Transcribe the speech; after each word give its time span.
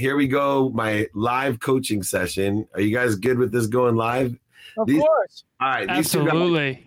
Here 0.00 0.16
we 0.16 0.26
go. 0.26 0.70
My 0.70 1.06
live 1.14 1.60
coaching 1.60 2.02
session. 2.02 2.66
Are 2.74 2.80
you 2.80 2.96
guys 2.96 3.16
good 3.16 3.38
with 3.38 3.52
this 3.52 3.66
going 3.66 3.96
live? 3.96 4.34
Of 4.78 4.86
these, 4.86 5.02
course. 5.02 5.44
All 5.60 5.68
right. 5.68 5.88
Absolutely. 5.88 6.86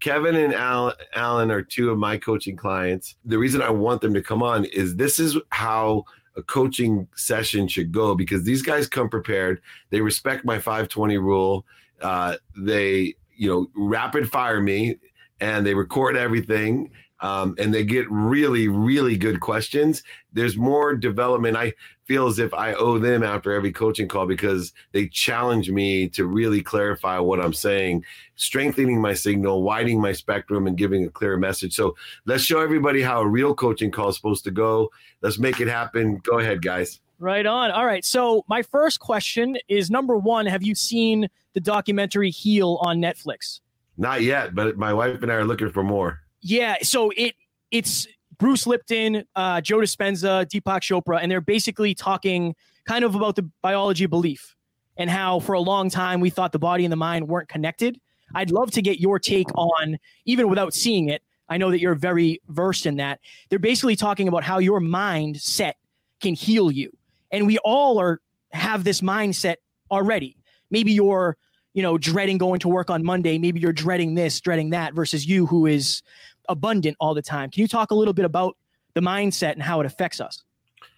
Kevin 0.00 0.34
and 0.34 0.54
Alan 0.54 1.50
are 1.50 1.62
two 1.62 1.90
of 1.90 1.98
my 1.98 2.16
coaching 2.16 2.56
clients. 2.56 3.16
The 3.26 3.38
reason 3.38 3.60
I 3.60 3.70
want 3.70 4.00
them 4.00 4.14
to 4.14 4.22
come 4.22 4.42
on 4.42 4.64
is 4.64 4.96
this 4.96 5.20
is 5.20 5.36
how 5.50 6.04
a 6.34 6.42
coaching 6.42 7.06
session 7.14 7.68
should 7.68 7.92
go 7.92 8.14
because 8.14 8.42
these 8.42 8.62
guys 8.62 8.88
come 8.88 9.08
prepared. 9.08 9.60
They 9.90 10.00
respect 10.00 10.44
my 10.44 10.56
520 10.56 11.18
rule. 11.18 11.66
Uh, 12.00 12.36
they, 12.56 13.14
you 13.36 13.48
know, 13.50 13.68
rapid 13.76 14.30
fire 14.30 14.60
me 14.60 14.96
and 15.40 15.64
they 15.64 15.74
record 15.74 16.16
everything 16.16 16.90
um, 17.20 17.54
and 17.58 17.72
they 17.72 17.84
get 17.84 18.10
really, 18.10 18.68
really 18.68 19.16
good 19.16 19.40
questions. 19.40 20.02
There's 20.32 20.56
more 20.56 20.94
development. 20.94 21.56
I 21.56 21.72
feel 22.04 22.26
as 22.26 22.38
if 22.38 22.52
I 22.52 22.74
owe 22.74 22.98
them 22.98 23.22
after 23.22 23.52
every 23.52 23.72
coaching 23.72 24.08
call 24.08 24.26
because 24.26 24.72
they 24.92 25.08
challenge 25.08 25.70
me 25.70 26.08
to 26.10 26.26
really 26.26 26.62
clarify 26.62 27.18
what 27.18 27.40
I'm 27.40 27.54
saying, 27.54 28.04
strengthening 28.36 29.00
my 29.00 29.14
signal, 29.14 29.62
widening 29.62 30.00
my 30.00 30.12
spectrum, 30.12 30.66
and 30.66 30.76
giving 30.76 31.04
a 31.04 31.10
clear 31.10 31.36
message. 31.36 31.74
So 31.74 31.96
let's 32.26 32.44
show 32.44 32.60
everybody 32.60 33.00
how 33.00 33.20
a 33.22 33.26
real 33.26 33.54
coaching 33.54 33.90
call 33.90 34.10
is 34.10 34.16
supposed 34.16 34.44
to 34.44 34.50
go. 34.50 34.90
Let's 35.22 35.38
make 35.38 35.60
it 35.60 35.68
happen. 35.68 36.18
Go 36.18 36.40
ahead, 36.40 36.62
guys. 36.62 37.00
Right 37.18 37.46
on. 37.46 37.70
All 37.70 37.86
right. 37.86 38.04
So 38.04 38.44
my 38.48 38.62
first 38.62 39.00
question 39.00 39.56
is 39.68 39.90
number 39.90 40.16
one, 40.16 40.46
have 40.46 40.62
you 40.62 40.74
seen 40.74 41.28
the 41.54 41.60
documentary 41.60 42.30
Heal 42.30 42.78
on 42.82 42.98
Netflix? 42.98 43.60
Not 43.96 44.22
yet, 44.22 44.54
but 44.54 44.76
my 44.76 44.92
wife 44.92 45.22
and 45.22 45.30
I 45.30 45.36
are 45.36 45.44
looking 45.44 45.70
for 45.70 45.84
more. 45.84 46.23
Yeah, 46.44 46.76
so 46.82 47.10
it 47.16 47.34
it's 47.70 48.06
Bruce 48.38 48.66
Lipton, 48.66 49.24
uh, 49.34 49.62
Joe 49.62 49.78
Dispenza, 49.78 50.46
Deepak 50.46 50.82
Chopra, 50.82 51.18
and 51.22 51.32
they're 51.32 51.40
basically 51.40 51.94
talking 51.94 52.54
kind 52.86 53.02
of 53.02 53.14
about 53.14 53.34
the 53.34 53.50
biology 53.62 54.04
of 54.04 54.10
belief 54.10 54.54
and 54.98 55.08
how 55.08 55.40
for 55.40 55.54
a 55.54 55.60
long 55.60 55.88
time 55.88 56.20
we 56.20 56.28
thought 56.28 56.52
the 56.52 56.58
body 56.58 56.84
and 56.84 56.92
the 56.92 56.96
mind 56.96 57.28
weren't 57.28 57.48
connected. 57.48 57.98
I'd 58.34 58.50
love 58.50 58.70
to 58.72 58.82
get 58.82 59.00
your 59.00 59.18
take 59.18 59.48
on, 59.54 59.98
even 60.26 60.50
without 60.50 60.74
seeing 60.74 61.08
it. 61.08 61.22
I 61.48 61.56
know 61.56 61.70
that 61.70 61.80
you're 61.80 61.94
very 61.94 62.42
versed 62.48 62.84
in 62.84 62.96
that. 62.96 63.20
They're 63.48 63.58
basically 63.58 63.96
talking 63.96 64.28
about 64.28 64.44
how 64.44 64.58
your 64.58 64.80
mindset 64.80 65.72
can 66.20 66.34
heal 66.34 66.70
you, 66.70 66.94
and 67.30 67.46
we 67.46 67.56
all 67.64 67.98
are 67.98 68.20
have 68.52 68.84
this 68.84 69.00
mindset 69.00 69.56
already. 69.90 70.36
Maybe 70.70 70.92
you're, 70.92 71.38
you 71.72 71.82
know, 71.82 71.96
dreading 71.96 72.38
going 72.38 72.60
to 72.60 72.68
work 72.68 72.90
on 72.90 73.02
Monday. 73.02 73.38
Maybe 73.38 73.60
you're 73.60 73.72
dreading 73.72 74.14
this, 74.14 74.40
dreading 74.40 74.70
that, 74.70 74.94
versus 74.94 75.26
you 75.26 75.46
who 75.46 75.66
is 75.66 76.02
abundant 76.48 76.96
all 77.00 77.14
the 77.14 77.22
time. 77.22 77.50
Can 77.50 77.62
you 77.62 77.68
talk 77.68 77.90
a 77.90 77.94
little 77.94 78.14
bit 78.14 78.24
about 78.24 78.56
the 78.94 79.00
mindset 79.00 79.52
and 79.52 79.62
how 79.62 79.80
it 79.80 79.86
affects 79.86 80.20
us? 80.20 80.42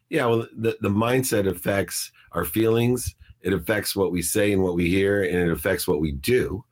Yeah, 0.08 0.26
well, 0.26 0.46
the, 0.56 0.76
the 0.80 0.88
mindset 0.88 1.48
affects 1.48 2.12
our 2.32 2.44
feelings, 2.44 3.14
it 3.40 3.52
affects 3.52 3.94
what 3.96 4.12
we 4.12 4.22
say 4.22 4.52
and 4.52 4.62
what 4.62 4.74
we 4.74 4.88
hear, 4.88 5.22
and 5.22 5.36
it 5.36 5.50
affects 5.50 5.86
what 5.88 6.00
we 6.00 6.12
do. 6.12 6.64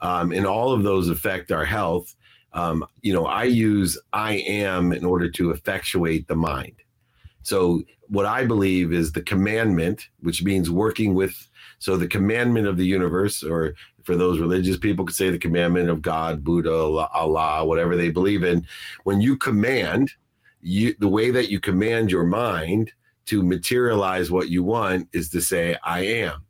Um, 0.00 0.32
and 0.32 0.46
all 0.46 0.72
of 0.72 0.82
those 0.82 1.08
affect 1.08 1.52
our 1.52 1.64
health. 1.64 2.14
Um, 2.54 2.84
you 3.02 3.12
know, 3.12 3.26
I 3.26 3.44
use 3.44 3.98
I 4.12 4.34
am 4.34 4.92
in 4.92 5.04
order 5.04 5.30
to 5.30 5.50
effectuate 5.50 6.28
the 6.28 6.34
mind. 6.34 6.74
So, 7.42 7.82
what 8.08 8.26
I 8.26 8.44
believe 8.44 8.92
is 8.92 9.12
the 9.12 9.22
commandment, 9.22 10.08
which 10.20 10.42
means 10.42 10.70
working 10.70 11.14
with, 11.14 11.48
so 11.78 11.96
the 11.96 12.08
commandment 12.08 12.66
of 12.66 12.76
the 12.76 12.84
universe, 12.84 13.42
or 13.42 13.74
for 14.04 14.16
those 14.16 14.38
religious 14.38 14.76
people 14.76 15.04
could 15.04 15.14
say 15.14 15.30
the 15.30 15.38
commandment 15.38 15.88
of 15.88 16.02
God, 16.02 16.44
Buddha, 16.44 16.72
Allah, 16.72 17.64
whatever 17.64 17.96
they 17.96 18.10
believe 18.10 18.42
in. 18.44 18.66
When 19.04 19.20
you 19.20 19.36
command, 19.36 20.12
you 20.60 20.94
the 20.98 21.08
way 21.08 21.30
that 21.30 21.50
you 21.50 21.60
command 21.60 22.10
your 22.10 22.24
mind 22.24 22.92
to 23.26 23.42
materialize 23.42 24.30
what 24.30 24.48
you 24.48 24.62
want 24.62 25.08
is 25.12 25.28
to 25.30 25.40
say, 25.40 25.76
I 25.84 26.00
am. 26.00 26.44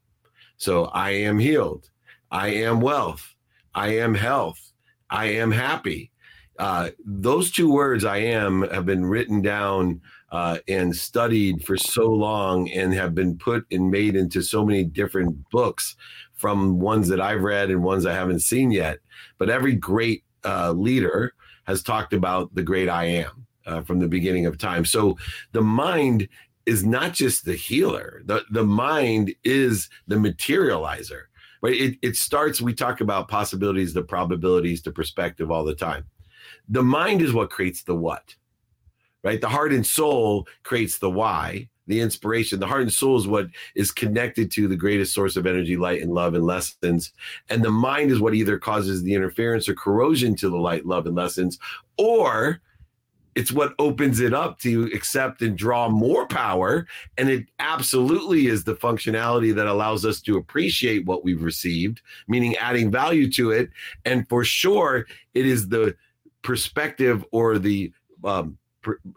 So 0.56 0.84
I 0.86 1.10
am 1.10 1.38
healed. 1.38 1.90
I 2.30 2.48
am 2.48 2.80
wealth. 2.80 3.34
I 3.74 3.96
am 3.98 4.14
health. 4.14 4.72
I 5.10 5.26
am 5.26 5.50
happy. 5.50 6.10
Uh, 6.58 6.90
those 7.04 7.50
two 7.50 7.72
words, 7.72 8.04
I 8.04 8.18
am, 8.18 8.62
have 8.70 8.86
been 8.86 9.04
written 9.04 9.42
down 9.42 10.00
uh, 10.30 10.58
and 10.68 10.94
studied 10.94 11.64
for 11.64 11.76
so 11.76 12.08
long 12.08 12.70
and 12.70 12.94
have 12.94 13.14
been 13.14 13.36
put 13.36 13.66
and 13.70 13.90
made 13.90 14.16
into 14.16 14.42
so 14.42 14.64
many 14.64 14.84
different 14.84 15.48
books 15.50 15.96
from 16.42 16.80
ones 16.80 17.06
that 17.06 17.20
I've 17.20 17.44
read 17.44 17.70
and 17.70 17.84
ones 17.84 18.04
I 18.04 18.12
haven't 18.14 18.40
seen 18.40 18.72
yet. 18.72 18.98
But 19.38 19.48
every 19.48 19.76
great 19.76 20.24
uh, 20.44 20.72
leader 20.72 21.34
has 21.68 21.84
talked 21.84 22.12
about 22.12 22.52
the 22.52 22.64
great 22.64 22.88
I 22.88 23.04
am 23.04 23.46
uh, 23.64 23.82
from 23.82 24.00
the 24.00 24.08
beginning 24.08 24.46
of 24.46 24.58
time. 24.58 24.84
So 24.84 25.16
the 25.52 25.62
mind 25.62 26.28
is 26.66 26.84
not 26.84 27.12
just 27.12 27.44
the 27.44 27.54
healer. 27.54 28.22
The 28.24 28.42
the 28.50 28.64
mind 28.64 29.32
is 29.44 29.88
the 30.08 30.16
materializer. 30.16 31.22
Right? 31.62 31.80
It 31.80 31.98
it 32.02 32.16
starts. 32.16 32.60
We 32.60 32.74
talk 32.74 33.00
about 33.00 33.28
possibilities, 33.28 33.94
the 33.94 34.02
probabilities, 34.02 34.82
the 34.82 34.90
perspective 34.90 35.48
all 35.48 35.64
the 35.64 35.76
time. 35.76 36.06
The 36.68 36.82
mind 36.82 37.22
is 37.22 37.32
what 37.32 37.50
creates 37.50 37.84
the 37.84 37.94
what. 37.94 38.34
Right? 39.22 39.40
The 39.40 39.48
heart 39.48 39.72
and 39.72 39.86
soul 39.86 40.48
creates 40.64 40.98
the 40.98 41.10
why 41.10 41.68
the 41.86 42.00
inspiration 42.00 42.60
the 42.60 42.66
heart 42.66 42.82
and 42.82 42.92
soul 42.92 43.16
is 43.16 43.26
what 43.26 43.48
is 43.74 43.90
connected 43.90 44.50
to 44.52 44.68
the 44.68 44.76
greatest 44.76 45.14
source 45.14 45.36
of 45.36 45.46
energy 45.46 45.76
light 45.76 46.02
and 46.02 46.12
love 46.12 46.34
and 46.34 46.44
lessons. 46.44 47.12
And 47.48 47.62
the 47.62 47.70
mind 47.70 48.10
is 48.10 48.20
what 48.20 48.34
either 48.34 48.58
causes 48.58 49.02
the 49.02 49.14
interference 49.14 49.68
or 49.68 49.74
corrosion 49.74 50.36
to 50.36 50.48
the 50.48 50.56
light 50.56 50.86
love 50.86 51.06
and 51.06 51.16
lessons 51.16 51.58
or 51.98 52.60
it's 53.34 53.52
what 53.52 53.74
opens 53.78 54.20
it 54.20 54.34
up 54.34 54.58
to 54.58 54.90
accept 54.94 55.40
and 55.40 55.56
draw 55.56 55.88
more 55.88 56.26
power. 56.26 56.86
And 57.16 57.30
it 57.30 57.46
absolutely 57.60 58.46
is 58.46 58.64
the 58.64 58.74
functionality 58.74 59.54
that 59.54 59.66
allows 59.66 60.04
us 60.04 60.20
to 60.22 60.36
appreciate 60.36 61.06
what 61.06 61.24
we've 61.24 61.42
received 61.42 62.02
meaning 62.28 62.56
adding 62.56 62.90
value 62.90 63.30
to 63.32 63.50
it. 63.50 63.70
And 64.04 64.28
for 64.28 64.44
sure 64.44 65.06
it 65.34 65.46
is 65.46 65.68
the 65.68 65.96
perspective 66.42 67.24
or 67.32 67.58
the 67.58 67.92
um, 68.24 68.58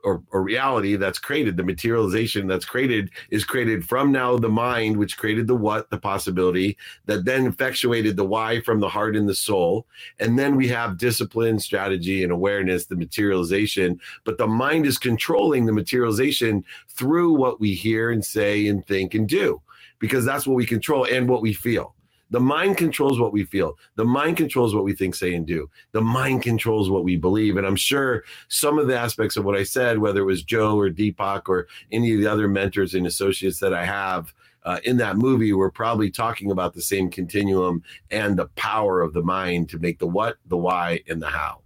or, 0.03 0.21
or 0.31 0.41
reality 0.41 0.95
that's 0.95 1.19
created 1.19 1.57
the 1.57 1.63
materialization 1.63 2.47
that's 2.47 2.65
created 2.65 3.09
is 3.29 3.43
created 3.43 3.87
from 3.87 4.11
now 4.11 4.37
the 4.37 4.49
mind 4.49 4.97
which 4.97 5.17
created 5.17 5.47
the 5.47 5.55
what 5.55 5.89
the 5.89 5.97
possibility 5.97 6.77
that 7.05 7.25
then 7.25 7.47
effectuated 7.47 8.15
the 8.15 8.25
why 8.25 8.61
from 8.61 8.79
the 8.79 8.89
heart 8.89 9.15
and 9.15 9.27
the 9.27 9.35
soul. 9.35 9.87
And 10.19 10.37
then 10.37 10.55
we 10.55 10.67
have 10.69 10.97
discipline 10.97 11.59
strategy 11.59 12.23
and 12.23 12.31
awareness 12.31 12.85
the 12.85 12.95
materialization. 12.95 13.99
But 14.23 14.37
the 14.37 14.47
mind 14.47 14.85
is 14.85 14.97
controlling 14.97 15.65
the 15.65 15.73
materialization 15.73 16.63
through 16.89 17.33
what 17.33 17.59
we 17.59 17.73
hear 17.73 18.11
and 18.11 18.23
say 18.23 18.67
and 18.67 18.85
think 18.85 19.13
and 19.13 19.27
do 19.27 19.61
because 19.99 20.25
that's 20.25 20.45
what 20.45 20.55
we 20.55 20.65
control 20.65 21.05
and 21.05 21.27
what 21.27 21.41
we 21.41 21.53
feel 21.53 21.94
the 22.31 22.39
mind 22.39 22.77
controls 22.77 23.19
what 23.19 23.33
we 23.33 23.43
feel. 23.45 23.77
The 23.95 24.05
mind 24.05 24.37
controls 24.37 24.73
what 24.73 24.83
we 24.83 24.93
think, 24.93 25.15
say, 25.15 25.35
and 25.35 25.45
do. 25.45 25.69
The 25.91 26.01
mind 26.01 26.41
controls 26.41 26.89
what 26.89 27.03
we 27.03 27.17
believe. 27.17 27.57
And 27.57 27.65
I'm 27.65 27.75
sure 27.75 28.23
some 28.47 28.79
of 28.79 28.87
the 28.87 28.97
aspects 28.97 29.37
of 29.37 29.45
what 29.45 29.57
I 29.57 29.63
said, 29.63 29.99
whether 29.99 30.21
it 30.21 30.25
was 30.25 30.43
Joe 30.43 30.77
or 30.77 30.89
Deepak 30.89 31.43
or 31.47 31.67
any 31.91 32.13
of 32.13 32.19
the 32.19 32.27
other 32.27 32.47
mentors 32.47 32.95
and 32.95 33.05
associates 33.05 33.59
that 33.59 33.73
I 33.73 33.85
have 33.85 34.33
uh, 34.63 34.79
in 34.83 34.97
that 34.97 35.17
movie, 35.17 35.53
were 35.53 35.69
probably 35.69 36.09
talking 36.09 36.49
about 36.49 36.73
the 36.73 36.81
same 36.81 37.09
continuum 37.09 37.83
and 38.09 38.37
the 38.37 38.47
power 38.55 39.01
of 39.01 39.13
the 39.13 39.21
mind 39.21 39.69
to 39.69 39.79
make 39.79 39.99
the 39.99 40.07
what, 40.07 40.37
the 40.47 40.57
why, 40.57 41.01
and 41.07 41.21
the 41.21 41.27
how. 41.27 41.61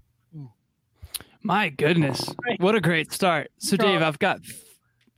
My 1.41 1.69
goodness. 1.69 2.35
What 2.57 2.75
a 2.75 2.81
great 2.81 3.13
start. 3.13 3.49
So, 3.59 3.77
Dave, 3.77 4.01
I've 4.01 4.19
got 4.19 4.41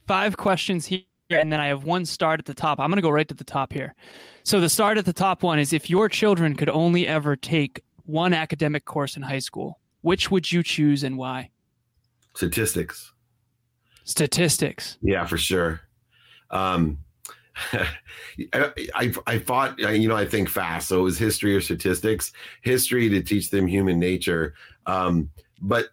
five 0.08 0.38
questions 0.38 0.86
here, 0.86 1.02
and 1.40 1.52
then 1.52 1.60
I 1.60 1.68
have 1.68 1.84
one 1.84 2.06
start 2.06 2.40
at 2.40 2.46
the 2.46 2.54
top. 2.54 2.80
I'm 2.80 2.90
going 2.90 2.98
to 2.98 3.02
go 3.02 3.10
right 3.10 3.28
to 3.28 3.34
the 3.34 3.44
top 3.44 3.74
here. 3.74 3.96
So 4.44 4.60
the 4.60 4.70
start 4.70 4.98
at 4.98 5.06
the 5.06 5.14
top 5.14 5.44
one 5.44 5.60
is 5.60 5.74
if 5.74 5.90
your 5.90 6.10
children 6.10 6.56
could 6.56 6.70
only 6.70 7.08
ever 7.08 7.36
take 7.36 7.82
one 8.06 8.34
academic 8.34 8.86
course 8.86 9.16
in 9.16 9.22
high 9.22 9.40
school, 9.40 9.80
which 10.02 10.32
would 10.32 10.52
you 10.52 10.64
choose 10.64 11.04
and 11.04 11.18
why? 11.18 11.52
Statistics. 12.36 13.14
Statistics. 14.04 14.98
Yeah, 15.02 15.26
for 15.26 15.38
sure. 15.38 15.82
Um, 16.50 16.98
I, 18.54 18.72
I, 18.96 19.14
I 19.28 19.40
fought, 19.40 19.78
you 19.78 20.08
know, 20.08 20.16
I 20.16 20.26
think 20.26 20.50
fast. 20.50 20.88
So 20.88 21.00
it 21.00 21.04
was 21.04 21.18
history 21.18 21.56
or 21.56 21.62
statistics. 21.62 22.32
History 22.62 23.10
to 23.10 23.22
teach 23.22 23.50
them 23.50 23.68
human 23.68 24.00
nature. 24.00 24.56
Um, 24.88 25.30
but 25.62 25.90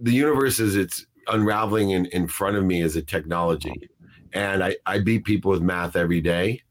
the 0.00 0.12
universe 0.12 0.58
is 0.60 0.76
it's 0.76 1.06
unraveling 1.28 1.90
in, 1.90 2.06
in 2.06 2.26
front 2.26 2.56
of 2.56 2.64
me 2.64 2.82
as 2.82 2.96
a 2.96 3.02
technology 3.02 3.90
and 4.32 4.62
I, 4.62 4.76
I 4.86 4.98
beat 4.98 5.24
people 5.24 5.50
with 5.50 5.62
math 5.62 5.96
every 5.96 6.20
day. 6.20 6.62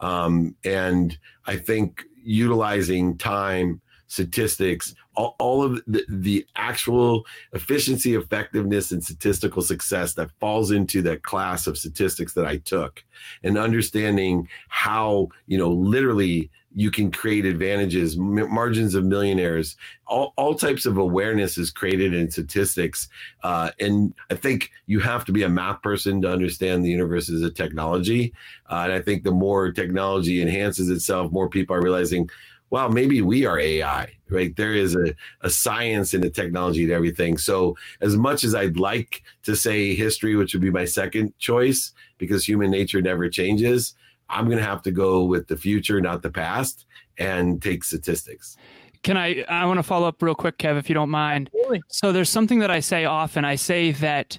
Um, 0.00 0.54
and 0.64 1.18
I 1.46 1.56
think 1.56 2.04
utilizing 2.22 3.18
time, 3.18 3.80
statistics, 4.06 4.94
all, 5.14 5.36
all 5.38 5.62
of 5.62 5.82
the, 5.86 6.04
the 6.08 6.46
actual 6.56 7.24
efficiency, 7.52 8.14
effectiveness, 8.14 8.92
and 8.92 9.04
statistical 9.04 9.62
success 9.62 10.14
that 10.14 10.30
falls 10.40 10.70
into 10.70 11.02
that 11.02 11.22
class 11.22 11.66
of 11.66 11.78
statistics 11.78 12.34
that 12.34 12.46
I 12.46 12.56
took, 12.56 13.04
and 13.42 13.58
understanding 13.58 14.48
how, 14.68 15.28
you 15.46 15.58
know, 15.58 15.70
literally 15.70 16.50
you 16.74 16.90
can 16.90 17.10
create 17.10 17.44
advantages, 17.44 18.16
margins 18.16 18.94
of 18.94 19.04
millionaires, 19.04 19.76
all, 20.06 20.32
all 20.36 20.54
types 20.54 20.86
of 20.86 20.98
awareness 20.98 21.58
is 21.58 21.70
created 21.70 22.14
in 22.14 22.30
statistics. 22.30 23.08
Uh, 23.42 23.70
and 23.80 24.14
I 24.30 24.34
think 24.36 24.70
you 24.86 25.00
have 25.00 25.24
to 25.24 25.32
be 25.32 25.42
a 25.42 25.48
math 25.48 25.82
person 25.82 26.22
to 26.22 26.30
understand 26.30 26.84
the 26.84 26.90
universe 26.90 27.28
as 27.28 27.42
a 27.42 27.50
technology. 27.50 28.32
Uh, 28.70 28.82
and 28.84 28.92
I 28.92 29.00
think 29.00 29.24
the 29.24 29.32
more 29.32 29.72
technology 29.72 30.40
enhances 30.40 30.90
itself, 30.90 31.32
more 31.32 31.48
people 31.48 31.74
are 31.74 31.82
realizing, 31.82 32.30
wow, 32.70 32.88
maybe 32.88 33.20
we 33.20 33.44
are 33.44 33.58
AI, 33.58 34.12
right? 34.28 34.54
There 34.54 34.74
is 34.74 34.94
a, 34.94 35.12
a 35.40 35.50
science 35.50 36.14
and 36.14 36.24
a 36.24 36.30
technology 36.30 36.86
to 36.86 36.92
everything. 36.92 37.36
So, 37.36 37.76
as 38.00 38.16
much 38.16 38.44
as 38.44 38.54
I'd 38.54 38.78
like 38.78 39.24
to 39.42 39.56
say 39.56 39.94
history, 39.96 40.36
which 40.36 40.54
would 40.54 40.62
be 40.62 40.70
my 40.70 40.84
second 40.84 41.36
choice, 41.38 41.92
because 42.18 42.46
human 42.46 42.70
nature 42.70 43.02
never 43.02 43.28
changes, 43.28 43.94
I'm 44.30 44.46
going 44.46 44.58
to 44.58 44.64
have 44.64 44.82
to 44.82 44.92
go 44.92 45.24
with 45.24 45.48
the 45.48 45.56
future, 45.56 46.00
not 46.00 46.22
the 46.22 46.30
past, 46.30 46.86
and 47.18 47.60
take 47.60 47.84
statistics. 47.84 48.56
Can 49.02 49.16
I? 49.16 49.42
I 49.48 49.64
want 49.66 49.78
to 49.78 49.82
follow 49.82 50.08
up 50.08 50.22
real 50.22 50.34
quick, 50.34 50.58
Kev, 50.58 50.78
if 50.78 50.88
you 50.88 50.94
don't 50.94 51.10
mind. 51.10 51.50
Really? 51.54 51.82
So, 51.88 52.12
there's 52.12 52.28
something 52.28 52.58
that 52.60 52.70
I 52.70 52.80
say 52.80 53.06
often. 53.06 53.44
I 53.44 53.54
say 53.54 53.92
that 53.92 54.38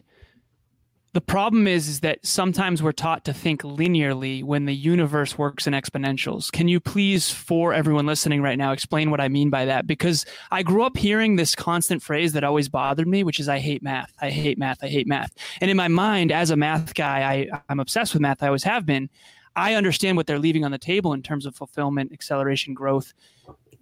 the 1.13 1.21
problem 1.21 1.67
is, 1.67 1.89
is 1.89 1.99
that 2.01 2.19
sometimes 2.25 2.81
we're 2.81 2.93
taught 2.93 3.25
to 3.25 3.33
think 3.33 3.63
linearly 3.63 4.43
when 4.43 4.65
the 4.65 4.73
universe 4.73 5.37
works 5.37 5.67
in 5.67 5.73
exponentials. 5.73 6.49
Can 6.49 6.69
you 6.69 6.79
please, 6.79 7.29
for 7.29 7.73
everyone 7.73 8.05
listening 8.05 8.41
right 8.41 8.57
now, 8.57 8.71
explain 8.71 9.11
what 9.11 9.19
I 9.19 9.27
mean 9.27 9.49
by 9.49 9.65
that? 9.65 9.87
Because 9.87 10.25
I 10.51 10.63
grew 10.63 10.83
up 10.83 10.95
hearing 10.95 11.35
this 11.35 11.53
constant 11.53 12.01
phrase 12.01 12.31
that 12.31 12.45
always 12.45 12.69
bothered 12.69 13.09
me, 13.09 13.23
which 13.23 13.41
is 13.41 13.49
I 13.49 13.59
hate 13.59 13.83
math. 13.83 14.13
I 14.21 14.29
hate 14.29 14.57
math. 14.57 14.81
I 14.81 14.87
hate 14.87 15.07
math. 15.07 15.31
And 15.59 15.69
in 15.69 15.75
my 15.75 15.89
mind, 15.89 16.31
as 16.31 16.49
a 16.49 16.55
math 16.55 16.93
guy, 16.93 17.49
I, 17.51 17.61
I'm 17.67 17.81
obsessed 17.81 18.13
with 18.13 18.21
math. 18.21 18.41
I 18.41 18.47
always 18.47 18.63
have 18.63 18.85
been. 18.85 19.09
I 19.55 19.75
understand 19.75 20.17
what 20.17 20.27
they're 20.27 20.39
leaving 20.39 20.63
on 20.63 20.71
the 20.71 20.77
table 20.77 21.13
in 21.13 21.21
terms 21.21 21.45
of 21.45 21.55
fulfillment, 21.55 22.11
acceleration, 22.11 22.73
growth 22.73 23.13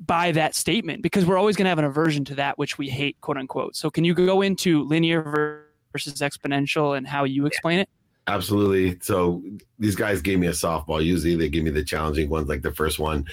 by 0.06 0.32
that 0.32 0.56
statement 0.56 1.02
because 1.02 1.26
we're 1.26 1.38
always 1.38 1.56
going 1.56 1.66
to 1.66 1.70
have 1.70 1.80
an 1.80 1.86
aversion 1.86 2.24
to 2.26 2.36
that 2.36 2.58
which 2.58 2.78
we 2.78 2.90
hate, 2.90 3.20
quote 3.22 3.38
unquote. 3.38 3.76
So, 3.76 3.90
can 3.90 4.04
you 4.04 4.14
go 4.14 4.42
into 4.42 4.84
linear 4.84 5.66
versus 5.92 6.22
exponential 6.22 6.98
and 6.98 7.08
how 7.08 7.24
you 7.24 7.46
explain 7.46 7.80
it? 7.80 7.90
Absolutely. 8.30 9.00
So 9.02 9.42
these 9.80 9.96
guys 9.96 10.22
gave 10.22 10.38
me 10.38 10.46
a 10.48 10.52
softball. 10.52 11.04
Usually 11.04 11.36
they 11.36 11.50
give 11.50 11.64
me 11.64 11.72
the 11.72 11.84
challenging 11.84 12.30
ones, 12.30 12.48
like 12.48 12.62
the 12.62 12.72
first 12.72 13.00
one. 13.00 13.26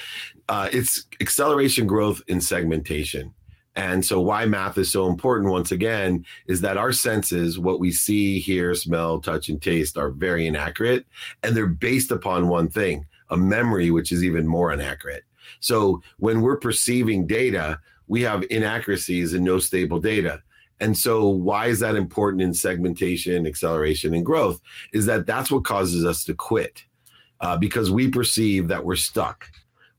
Uh, 0.49 0.71
it's 0.73 1.05
acceleration, 1.21 1.87
growth, 1.87 2.23
and 2.31 2.43
segmentation. 2.43 3.35
And 3.77 4.05
so, 4.05 4.21
why 4.21 4.47
math 4.47 4.79
is 4.79 4.91
so 4.91 5.07
important, 5.07 5.53
once 5.53 5.71
again, 5.71 6.25
is 6.47 6.63
that 6.63 6.79
our 6.79 6.93
senses, 6.93 7.59
what 7.59 7.79
we 7.79 7.93
see, 7.93 8.41
hear, 8.41 8.75
smell, 8.75 9.21
touch, 9.21 9.51
and 9.51 9.61
taste, 9.61 9.99
are 9.99 10.11
very 10.11 10.47
inaccurate. 10.47 11.07
And 11.43 11.55
they're 11.55 11.67
based 11.67 12.11
upon 12.11 12.49
one 12.49 12.69
thing 12.69 13.07
a 13.29 13.37
memory, 13.37 13.91
which 13.91 14.13
is 14.13 14.25
even 14.25 14.47
more 14.47 14.73
inaccurate. 14.73 15.25
So, 15.61 16.03
when 16.19 16.41
we're 16.41 16.57
perceiving 16.57 17.27
data, 17.27 17.79
we 18.09 18.23
have 18.23 18.45
inaccuracies 18.51 19.35
and 19.35 19.45
no 19.45 19.59
stable 19.59 20.01
data. 20.01 20.43
And 20.81 20.97
so, 20.97 21.29
why 21.29 21.67
is 21.67 21.81
that 21.81 21.97
important 21.97 22.43
in 22.43 22.55
segmentation, 22.55 23.47
acceleration, 23.47 24.15
and 24.15 24.25
growth? 24.25 24.59
Is 24.95 25.05
that 25.05 25.27
that's 25.27 25.51
what 25.51 25.65
causes 25.65 26.07
us 26.07 26.25
to 26.25 26.35
quit 26.35 26.83
uh, 27.41 27.59
because 27.59 27.91
we 27.91 28.09
perceive 28.09 28.69
that 28.69 28.87
we're 28.87 28.97
stuck 28.97 29.51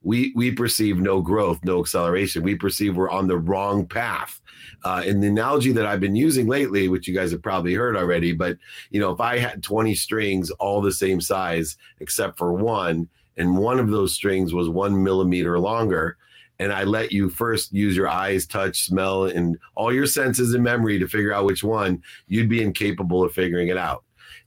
we 0.07 0.31
we 0.35 0.51
perceive 0.51 1.01
no 1.01 1.21
growth, 1.21 1.59
no 1.65 1.81
acceleration. 1.81 2.41
We 2.41 2.55
perceive 2.55 2.95
we're 2.95 3.09
on 3.09 3.27
the 3.27 3.37
wrong 3.37 3.85
path. 3.85 4.39
Uh, 4.85 5.03
and 5.05 5.21
the 5.21 5.27
analogy 5.27 5.73
that 5.73 5.85
I've 5.85 5.99
been 5.99 6.15
using 6.15 6.47
lately, 6.47 6.87
which 6.87 7.09
you 7.09 7.13
guys 7.13 7.31
have 7.31 7.41
probably 7.41 7.73
heard 7.73 7.97
already, 7.97 8.31
but 8.31 8.57
you 8.89 9.01
know, 9.01 9.11
if 9.11 9.19
I 9.19 9.37
had 9.37 9.61
20 9.61 9.93
strings 9.95 10.49
all 10.51 10.81
the 10.81 10.93
same 10.93 11.19
size 11.19 11.75
except 11.99 12.37
for 12.37 12.53
one, 12.53 13.09
and 13.35 13.57
one 13.57 13.79
of 13.79 13.89
those 13.89 14.13
strings 14.13 14.53
was 14.53 14.69
one 14.69 15.03
millimeter 15.03 15.59
longer, 15.59 16.15
and 16.57 16.71
I 16.71 16.85
let 16.85 17.11
you 17.11 17.29
first 17.29 17.73
use 17.73 17.97
your 17.97 18.07
eyes, 18.07 18.47
touch, 18.47 18.85
smell, 18.85 19.25
and 19.25 19.57
all 19.75 19.93
your 19.93 20.07
senses 20.07 20.53
and 20.53 20.63
memory 20.63 20.99
to 20.99 21.07
figure 21.09 21.33
out 21.33 21.45
which 21.45 21.65
one, 21.65 22.01
you'd 22.27 22.47
be 22.47 22.63
incapable 22.63 23.25
of 23.25 23.33
figuring 23.33 23.67
it 23.67 23.77
out. 23.77 24.05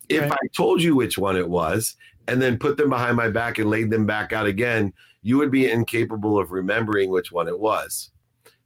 If 0.08 0.22
right. 0.22 0.32
I 0.32 0.46
told 0.56 0.82
you 0.82 0.96
which 0.96 1.18
one 1.18 1.36
it 1.36 1.48
was 1.48 1.96
and 2.28 2.40
then 2.40 2.58
put 2.58 2.78
them 2.78 2.88
behind 2.88 3.16
my 3.16 3.28
back 3.28 3.58
and 3.58 3.68
laid 3.68 3.90
them 3.90 4.06
back 4.06 4.32
out 4.32 4.46
again, 4.46 4.92
you 5.22 5.38
would 5.38 5.50
be 5.50 5.70
incapable 5.70 6.38
of 6.38 6.50
remembering 6.50 7.11
which 7.11 7.32
one 7.32 7.49
it 7.49 7.58
was, 7.58 8.11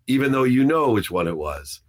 even 0.07 0.33
though 0.33 0.45
you 0.45 0.65
know 0.65 0.91
which 0.91 1.11
one 1.11 1.29
it 1.29 1.37
was. 1.37 1.81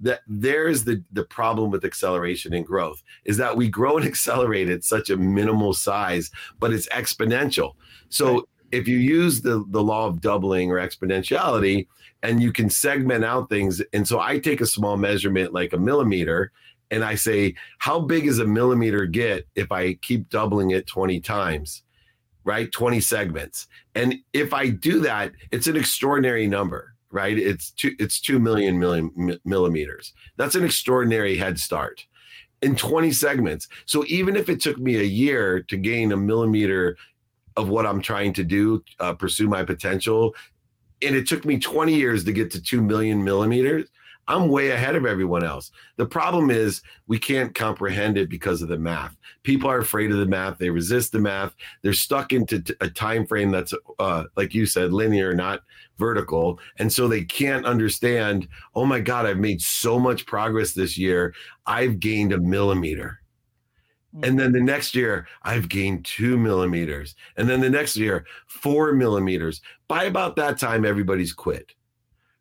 That 0.00 0.20
there's 0.26 0.84
the 0.84 1.02
the 1.12 1.24
problem 1.24 1.70
with 1.70 1.84
acceleration 1.84 2.52
and 2.52 2.66
growth 2.66 3.02
is 3.24 3.36
that 3.36 3.56
we 3.56 3.68
grow 3.68 3.96
and 3.96 4.06
accelerate 4.06 4.68
at 4.68 4.84
such 4.84 5.10
a 5.10 5.16
minimal 5.16 5.72
size, 5.72 6.30
but 6.58 6.72
it's 6.72 6.88
exponential. 6.88 7.74
So 8.08 8.34
right. 8.34 8.42
if 8.72 8.88
you 8.88 8.98
use 8.98 9.40
the 9.40 9.64
the 9.70 9.82
law 9.82 10.06
of 10.06 10.20
doubling 10.20 10.70
or 10.70 10.76
exponentiality, 10.76 11.86
and 12.22 12.42
you 12.42 12.52
can 12.52 12.70
segment 12.70 13.24
out 13.24 13.48
things, 13.48 13.82
and 13.92 14.06
so 14.06 14.18
I 14.20 14.38
take 14.38 14.60
a 14.60 14.66
small 14.66 14.96
measurement 14.96 15.52
like 15.52 15.72
a 15.72 15.78
millimeter, 15.78 16.52
and 16.90 17.04
I 17.04 17.14
say, 17.14 17.54
how 17.78 18.00
big 18.00 18.26
is 18.26 18.38
a 18.38 18.46
millimeter 18.46 19.06
get 19.06 19.46
if 19.54 19.72
I 19.72 19.94
keep 19.94 20.28
doubling 20.28 20.70
it 20.70 20.86
20 20.86 21.20
times? 21.20 21.82
Right? 22.44 22.70
20 22.70 23.00
segments. 23.00 23.66
And 23.94 24.16
if 24.32 24.52
I 24.52 24.68
do 24.68 25.00
that, 25.00 25.32
it's 25.50 25.66
an 25.66 25.76
extraordinary 25.76 26.46
number, 26.46 26.94
right? 27.10 27.36
It's 27.36 27.70
two, 27.70 27.94
it's 27.98 28.20
2 28.20 28.38
million, 28.38 28.78
million 28.78 29.38
millimeters. 29.44 30.12
That's 30.36 30.54
an 30.54 30.64
extraordinary 30.64 31.36
head 31.36 31.58
start 31.58 32.04
in 32.62 32.76
20 32.76 33.12
segments. 33.12 33.68
So 33.86 34.04
even 34.08 34.36
if 34.36 34.48
it 34.48 34.60
took 34.60 34.78
me 34.78 34.96
a 34.96 35.02
year 35.02 35.62
to 35.62 35.76
gain 35.76 36.12
a 36.12 36.16
millimeter 36.16 36.96
of 37.56 37.68
what 37.68 37.86
I'm 37.86 38.00
trying 38.00 38.32
to 38.34 38.44
do, 38.44 38.82
uh, 39.00 39.14
pursue 39.14 39.48
my 39.48 39.64
potential, 39.64 40.34
and 41.02 41.14
it 41.14 41.26
took 41.26 41.44
me 41.44 41.58
20 41.58 41.94
years 41.94 42.24
to 42.24 42.32
get 42.32 42.50
to 42.52 42.62
2 42.62 42.82
million 42.82 43.22
millimeters, 43.22 43.88
I'm 44.28 44.48
way 44.48 44.70
ahead 44.70 44.96
of 44.96 45.06
everyone 45.06 45.44
else. 45.44 45.70
The 45.96 46.06
problem 46.06 46.50
is 46.50 46.82
we 47.06 47.18
can't 47.18 47.54
comprehend 47.54 48.16
it 48.16 48.30
because 48.30 48.62
of 48.62 48.68
the 48.68 48.78
math. 48.78 49.16
People 49.42 49.70
are 49.70 49.78
afraid 49.78 50.10
of 50.10 50.18
the 50.18 50.26
math. 50.26 50.58
They 50.58 50.70
resist 50.70 51.12
the 51.12 51.20
math. 51.20 51.54
They're 51.82 51.92
stuck 51.92 52.32
into 52.32 52.62
a 52.80 52.88
time 52.88 53.26
frame 53.26 53.50
that's, 53.50 53.74
uh, 53.98 54.24
like 54.36 54.54
you 54.54 54.66
said, 54.66 54.92
linear, 54.92 55.34
not 55.34 55.62
vertical, 55.98 56.58
and 56.78 56.92
so 56.92 57.06
they 57.06 57.24
can't 57.24 57.66
understand. 57.66 58.48
Oh 58.74 58.86
my 58.86 59.00
God, 59.00 59.26
I've 59.26 59.38
made 59.38 59.60
so 59.60 59.98
much 59.98 60.26
progress 60.26 60.72
this 60.72 60.96
year. 60.96 61.34
I've 61.66 62.00
gained 62.00 62.32
a 62.32 62.38
millimeter. 62.38 63.20
And 64.22 64.38
then 64.38 64.52
the 64.52 64.60
next 64.60 64.94
year, 64.94 65.26
I've 65.42 65.68
gained 65.68 66.04
two 66.04 66.38
millimeters. 66.38 67.16
And 67.36 67.48
then 67.48 67.60
the 67.60 67.68
next 67.68 67.96
year, 67.96 68.24
four 68.46 68.92
millimeters. 68.92 69.60
By 69.88 70.04
about 70.04 70.36
that 70.36 70.56
time, 70.56 70.84
everybody's 70.84 71.32
quit, 71.32 71.72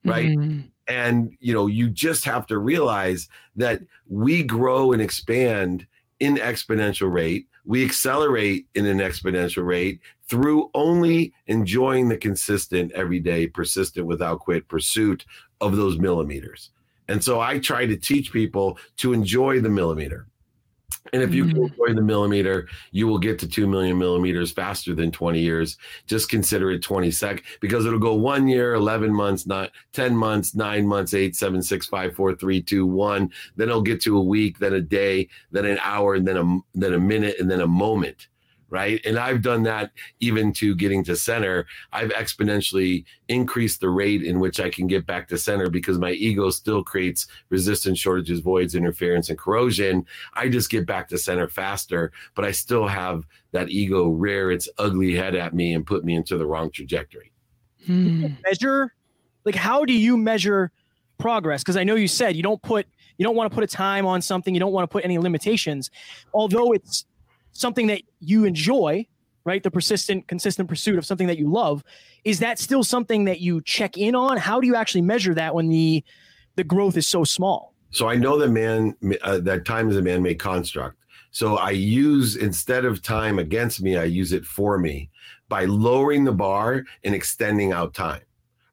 right? 0.05 0.38
Mm-hmm. 0.38 0.62
And 0.88 1.38
you 1.39 1.53
know 1.53 1.67
you 1.67 1.89
just 1.89 2.25
have 2.25 2.45
to 2.48 2.57
realize 2.57 3.29
that 3.55 3.81
we 4.07 4.43
grow 4.43 4.91
and 4.91 5.01
expand 5.01 5.88
in 6.19 6.36
exponential 6.36 7.12
rate. 7.12 7.48
We 7.65 7.86
accelerate 7.86 8.67
in 8.75 8.86
an 8.86 8.98
exponential 8.98 9.65
rate 9.65 10.01
through 10.27 10.69
only 10.74 11.33
enjoying 11.48 12.10
the 12.10 12.17
consistent 12.17 12.91
everyday 12.91 13.48
persistent 13.48 14.05
without 14.05 14.39
quit 14.39 14.67
pursuit 14.67 15.25
of 15.62 15.77
those 15.77 15.98
millimeters. 15.98 16.72
And 17.07 17.24
so 17.24 17.39
i 17.39 17.60
try 17.60 17.86
to 17.86 17.98
teach 17.98 18.31
people 18.31 18.77
to 18.98 19.13
enjoy 19.13 19.62
the 19.62 19.69
millimeter 19.69 20.27
and 21.12 21.22
if 21.22 21.34
you 21.34 21.46
mm-hmm. 21.46 21.64
enjoy 21.64 21.94
the 21.94 22.02
millimeter, 22.02 22.68
you 22.92 23.08
will 23.08 23.18
get 23.18 23.40
to 23.40 23.48
2 23.48 23.68
million 23.68 23.98
millimeters 23.98 24.52
faster 24.52 24.94
than 24.94 25.12
20 25.12 25.40
years. 25.40 25.78
Just 26.08 26.30
consider 26.30 26.72
it 26.72 26.82
20 26.82 27.12
sec 27.12 27.44
because 27.62 27.86
it'll 27.86 28.00
go 28.00 28.14
one 28.14 28.48
year, 28.48 28.74
11 28.74 29.14
months, 29.14 29.46
not 29.46 29.72
10 29.94 30.16
months, 30.16 30.56
nine 30.56 30.88
months, 30.88 31.14
eight, 31.14 31.36
seven, 31.36 31.62
six, 31.62 31.88
five, 31.88 32.16
four, 32.16 32.36
three, 32.36 32.62
two, 32.62 32.86
one. 32.86 33.32
Then 33.56 33.70
it'll 33.70 33.82
get 33.82 34.02
to 34.02 34.18
a 34.18 34.24
week, 34.24 34.60
then 34.60 34.74
a 34.74 34.82
day, 34.82 35.30
then 35.52 35.66
an 35.66 35.80
hour, 35.82 36.16
and 36.16 36.28
then 36.28 36.38
a, 36.38 36.78
then 36.78 36.94
a 36.94 37.00
minute, 37.00 37.36
and 37.40 37.50
then 37.50 37.62
a 37.62 37.68
moment 37.68 38.28
right? 38.74 39.00
And 39.06 39.20
I've 39.20 39.44
done 39.44 39.62
that 39.63 39.92
even 40.20 40.51
to 40.53 40.74
getting 40.74 41.03
to 41.03 41.15
center. 41.15 41.68
I've 41.92 42.10
exponentially 42.10 43.06
increased 43.27 43.82
the 43.82 43.89
rate 43.89 44.24
in 44.24 44.39
which 44.39 44.60
I 44.60 44.72
can 44.72 44.88
get 44.88 45.06
back 45.06 45.27
to 45.27 45.38
center 45.38 45.70
because 45.70 46.00
my 46.00 46.10
ego 46.13 46.50
still 46.50 46.84
creates 46.84 47.27
resistance, 47.50 48.00
shortages, 48.00 48.39
voids, 48.39 48.74
interference, 48.74 49.30
and 49.30 49.38
corrosion. 49.38 50.08
I 50.34 50.50
just 50.50 50.72
get 50.72 50.88
back 50.88 51.08
to 51.10 51.20
center 51.20 51.48
faster, 51.48 52.12
but 52.34 52.46
I 52.46 52.51
still 52.51 52.88
have 52.88 53.27
that 53.51 53.70
ego 53.70 54.08
rear 54.08 54.51
its 54.51 54.68
ugly 54.80 55.13
head 55.13 55.36
at 55.36 55.53
me 55.53 55.75
and 55.75 55.86
put 55.86 56.03
me 56.03 56.15
into 56.15 56.36
the 56.39 56.48
wrong 56.48 56.72
trajectory. 56.72 57.32
Hmm. 57.86 58.25
Measure, 58.44 58.96
like, 59.46 59.53
how 59.53 59.86
do 59.86 59.94
you 59.94 60.18
measure 60.18 60.72
progress? 61.20 61.62
Because 61.62 61.77
I 61.77 61.84
know 61.84 61.94
you 61.94 62.08
said 62.08 62.36
you 62.36 62.42
don't 62.42 62.62
put 62.63 62.88
you 63.20 63.24
don't 63.24 63.36
want 63.36 63.51
to 63.51 63.53
put 63.53 63.63
a 63.63 63.68
time 63.68 64.08
on 64.08 64.24
something 64.24 64.56
you 64.56 64.60
don't 64.60 64.74
want 64.74 64.89
to 64.89 64.92
put 64.92 65.06
any 65.06 65.20
limitations 65.20 65.92
although 66.34 66.72
it's 66.72 67.06
something 67.53 67.88
that 67.88 68.01
you 68.19 68.45
enjoy, 68.45 69.07
right? 69.45 69.63
The 69.63 69.72
persistent, 69.72 70.27
consistent 70.27 70.67
pursuit 70.67 70.98
of 70.98 71.05
something 71.05 71.27
that 71.27 71.38
you 71.38 71.50
love, 71.50 71.83
is 72.24 72.39
that 72.39 72.60
still 72.60 72.83
something 72.83 73.25
that 73.25 73.39
you 73.39 73.62
check 73.62 73.98
in 73.98 74.15
on? 74.15 74.38
How 74.38 74.60
do 74.60 74.67
you 74.67 74.75
actually 74.75 75.01
measure 75.01 75.33
that 75.36 75.55
when 75.55 75.69
the 75.69 76.03
the 76.55 76.63
growth 76.63 76.98
is 76.98 77.07
so 77.07 77.24
small? 77.24 77.74
So 77.91 78.10
I 78.10 78.15
know 78.15 78.38
that 78.39 78.50
man 78.50 78.95
uh, 79.22 79.39
that 79.39 79.65
time 79.65 79.89
is 79.89 79.98
a 79.98 80.01
man-made 80.01 80.39
construct. 80.39 80.98
So 81.31 81.57
I 81.57 81.72
use 81.72 82.36
instead 82.36 82.86
of 82.86 83.01
time 83.01 83.39
against 83.39 83.81
me, 83.81 83.98
I 83.98 84.03
use 84.03 84.33
it 84.33 84.45
for 84.45 84.77
me 84.77 85.10
by 85.50 85.65
lowering 85.65 86.24
the 86.24 86.31
bar 86.31 86.83
and 87.03 87.15
extending 87.15 87.72
out 87.72 87.93
time 87.93 88.22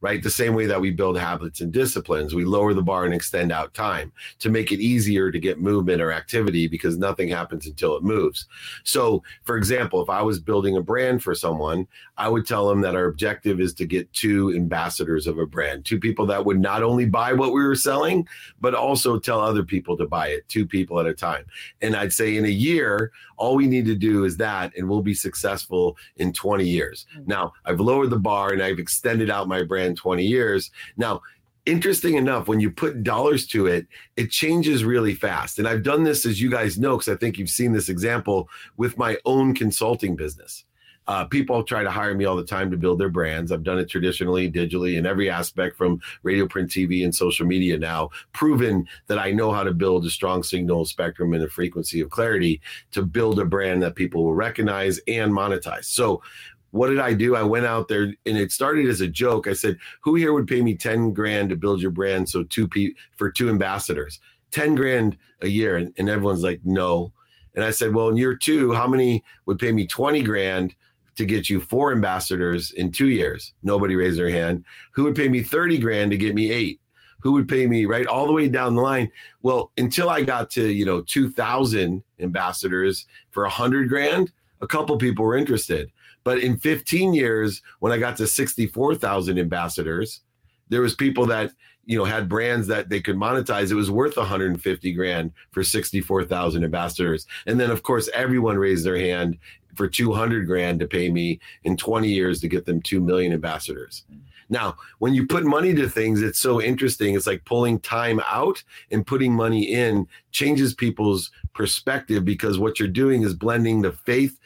right? 0.01 0.23
The 0.23 0.31
same 0.31 0.55
way 0.55 0.67
that 0.67 0.81
we 0.81 0.91
build 0.91 1.19
habits 1.19 1.61
and 1.61 1.73
disciplines, 1.73 2.35
we 2.35 2.45
lower 2.45 2.73
the 2.73 2.83
bar 2.83 3.05
and 3.05 3.13
extend 3.13 3.53
out 3.53 3.75
time 3.75 4.13
to 4.39 4.49
make 4.49 4.73
it 4.73 4.81
easier 4.81 5.31
to 5.31 5.39
get 5.39 5.61
movement 5.61 6.01
or 6.01 6.11
activity 6.13 6.67
because 6.67 6.97
nothing 6.97 7.29
happens 7.29 7.67
until 7.67 7.97
it 7.97 8.03
moves. 8.03 8.47
So, 8.85 9.23
for 9.43 9.57
example, 9.57 10.03
if 10.03 10.09
I 10.09 10.23
was 10.23 10.41
building 10.41 10.77
a 10.77 10.83
brand 10.83 11.23
for 11.23 11.35
someone, 11.35 11.87
I 12.17 12.29
would 12.29 12.47
tell 12.47 12.69
them 12.69 12.81
that 12.81 12.95
our 12.95 13.07
objective 13.07 13.61
is 13.61 13.75
to 13.75 13.87
get 13.87 14.11
two 14.13 14.55
ambassadors 14.55 15.27
of 15.27 15.39
a 15.39 15.47
brand, 15.47 15.85
two 15.85 16.01
people 16.01 16.27
that 16.27 16.45
would 16.45 16.61
not 16.61 16.83
only 16.83 17.07
buy 17.07 17.33
what 17.33 17.53
we 17.53 17.63
were 17.63 17.75
selling, 17.75 18.27
but 18.61 18.75
also 18.75 19.19
tell 19.19 19.41
other 19.41 19.63
people 19.63 19.97
to 19.99 20.07
buy 20.07 20.29
it, 20.29 20.49
two 20.49 20.67
people 20.67 20.99
at 20.99 21.07
a 21.07 21.15
time. 21.15 21.45
And 21.83 21.95
I'd 21.95 22.13
say 22.13 22.37
in 22.37 22.45
a 22.45 22.49
year, 22.49 23.13
all 23.41 23.57
we 23.57 23.67
need 23.67 23.87
to 23.87 23.95
do 23.95 24.25
is 24.25 24.37
that, 24.37 24.77
and 24.77 24.89
we'll 24.89 25.03
be 25.03 25.15
successful 25.15 25.97
in 26.17 26.33
20 26.33 26.65
years. 26.65 27.07
Mm. 27.19 27.27
Now, 27.27 27.53
I've 27.65 27.81
lowered 27.81 28.11
the 28.11 28.19
bar 28.19 28.53
and 28.53 28.63
I've 28.63 28.79
extended 28.79 29.31
out 29.31 29.49
my 29.49 29.63
brand 29.63 29.97
20 29.97 30.23
years. 30.23 30.71
Now, 30.99 31.23
interesting 31.65 32.15
enough, 32.15 32.49
when 32.49 32.61
you 32.61 32.71
put 32.71 33.03
dollars 33.03 33.47
to 33.49 33.67
it, 33.67 33.87
it 34.17 34.31
changes 34.31 34.85
really 34.85 35.15
fast. 35.15 35.59
And 35.59 35.67
I've 35.67 35.83
done 35.83 36.05
this, 36.05 36.27
as 36.27 36.41
you 36.41 36.51
guys 36.51 36.79
know, 36.79 36.99
because 36.99 37.13
I 37.13 37.17
think 37.17 37.39
you've 37.39 37.49
seen 37.49 37.73
this 37.73 37.89
example 37.89 38.49
with 38.77 38.99
my 38.99 39.17
own 39.25 39.55
consulting 39.55 40.17
business. 40.17 40.65
Uh, 41.07 41.25
people 41.25 41.65
try 41.65 41.83
to 41.83 41.91
hire 41.91 42.15
me 42.15 42.25
all 42.25 42.37
the 42.37 42.45
time 42.45 42.71
to 42.71 42.77
build 42.77 43.01
their 43.01 43.09
brands. 43.09 43.51
I've 43.51 43.65
done 43.65 43.79
it 43.79 43.91
traditionally, 43.91 44.51
digitally, 44.51 44.97
in 44.97 45.07
every 45.07 45.29
aspect 45.29 45.77
from 45.77 46.01
radio, 46.23 46.47
print, 46.47 46.71
TV, 46.71 47.03
and 47.03 47.13
social 47.13 47.47
media 47.47 47.77
now, 47.79 48.11
proven 48.33 48.87
that 49.09 49.19
I 49.19 49.33
know 49.33 49.51
how 49.51 49.65
to 49.65 49.73
build 49.73 50.05
a 50.07 50.11
strong 50.11 50.43
signal 50.45 50.85
spectrum 50.85 51.35
and 51.35 51.43
a 51.43 51.49
frequency 51.49 52.01
of 52.01 52.11
clarity 52.11 52.61
to 52.93 53.03
build 53.03 53.41
a 53.41 53.45
brand 53.45 53.83
that 53.83 53.97
people 53.97 54.25
will 54.25 54.35
recognize 54.35 55.01
and 55.09 55.33
monetize. 55.33 55.87
So, 55.87 56.23
what 56.71 56.89
did 56.89 57.01
I 57.01 57.15
do? 57.15 57.35
I 57.35 57.43
went 57.43 57.67
out 57.67 57.89
there 57.89 58.15
and 58.27 58.39
it 58.39 58.53
started 58.53 58.87
as 58.87 59.01
a 59.01 59.09
joke. 59.09 59.49
I 59.49 59.55
said, 59.55 59.79
Who 60.03 60.15
here 60.15 60.33
would 60.33 60.47
pay 60.47 60.63
me 60.63 60.77
10 60.77 61.13
grand 61.13 61.51
to 61.51 61.57
build 61.57 61.83
your 61.83 61.91
brand? 61.91 62.29
So, 62.29 62.45
two 62.45 62.69
pe- 62.69 62.95
for 63.17 63.31
two 63.31 63.49
ambassadors, 63.49 64.21
10 64.53 64.77
grand 64.77 65.17
a 65.43 65.49
year. 65.49 65.77
And, 65.77 65.93
and 65.99 66.09
everyone's 66.09 66.45
like, 66.45 66.61
No. 66.65 67.13
And 67.57 67.65
I 67.65 67.73
said, 67.73 67.95
Well, 67.95 68.11
in 68.11 68.17
year 68.17 68.37
two, 68.37 68.73
how 68.73 68.87
many 68.87 69.25
would 69.47 69.59
pay 69.59 69.73
me 69.73 69.87
20 69.87 70.23
grand 70.23 70.75
to 71.21 71.27
get 71.27 71.51
you 71.51 71.61
four 71.61 71.93
ambassadors 71.93 72.73
in 72.73 72.91
two 72.91 73.11
years. 73.11 73.53
Nobody 73.63 73.95
raised 73.95 74.19
their 74.19 74.31
hand. 74.31 74.65
Who 74.93 75.05
would 75.05 75.15
pay 75.15 75.29
me 75.29 75.43
30 75.43 75.79
grand 75.79 76.11
to 76.11 76.17
get 76.17 76.35
me 76.35 76.51
eight? 76.51 76.81
Who 77.21 77.33
would 77.33 77.47
pay 77.47 77.67
me 77.67 77.85
right 77.85 78.07
all 78.07 78.27
the 78.27 78.33
way 78.33 78.49
down 78.49 78.75
the 78.75 78.81
line? 78.81 79.13
Well, 79.43 79.71
until 79.77 80.09
I 80.09 80.23
got 80.23 80.51
to, 80.53 80.67
you 80.67 80.87
know, 80.87 81.03
2000 81.03 82.03
ambassadors 82.21 83.07
for 83.31 83.45
a 83.45 83.51
hundred 83.51 83.91
grand, 83.91 84.33
a 84.63 84.67
couple 84.67 84.97
people 84.97 85.25
were 85.25 85.37
interested. 85.37 85.93
But 86.25 86.39
in 86.39 86.57
15 86.57 87.13
years, 87.13 87.61
when 87.81 87.93
I 87.93 87.99
got 87.99 88.17
to 88.17 88.27
64,000 88.27 89.39
ambassadors, 89.39 90.23
there 90.71 90.81
was 90.81 90.95
people 90.95 91.27
that 91.27 91.53
you 91.85 91.99
know 91.99 92.05
had 92.05 92.29
brands 92.29 92.67
that 92.69 92.89
they 92.89 93.01
could 93.01 93.17
monetize 93.17 93.71
it 93.71 93.75
was 93.75 93.91
worth 93.91 94.17
150 94.17 94.93
grand 94.93 95.33
for 95.51 95.65
64,000 95.65 96.63
ambassadors 96.63 97.27
and 97.47 97.59
then 97.59 97.71
of 97.71 97.83
course 97.83 98.09
everyone 98.13 98.59
raised 98.59 98.85
their 98.85 98.99
hand 98.99 99.39
for 99.75 99.89
200 99.89 100.47
grand 100.47 100.81
to 100.81 100.87
pay 100.87 101.11
me 101.11 101.41
in 101.65 101.77
20 101.77 102.09
years 102.09 102.41
to 102.41 102.49
get 102.49 102.67
them 102.67 102.81
2 102.83 103.01
million 103.01 103.33
ambassadors. 103.33 104.05
Now, 104.51 104.77
when 104.99 105.15
you 105.15 105.27
put 105.27 105.45
money 105.45 105.73
to 105.75 105.89
things, 105.89 106.23
it's 106.23 106.41
so 106.41 106.61
interesting. 106.61 107.15
It's 107.15 107.27
like 107.27 107.45
pulling 107.45 107.79
time 107.79 108.21
out 108.27 108.63
and 108.91 109.07
putting 109.07 109.33
money 109.33 109.63
in 109.73 110.09
changes 110.33 110.75
people's 110.75 111.31
perspective 111.55 112.25
because 112.25 112.59
what 112.59 112.79
you're 112.79 112.89
doing 112.89 113.23
is 113.23 113.33
blending 113.33 113.81
the 113.81 113.93
faith 113.93 114.39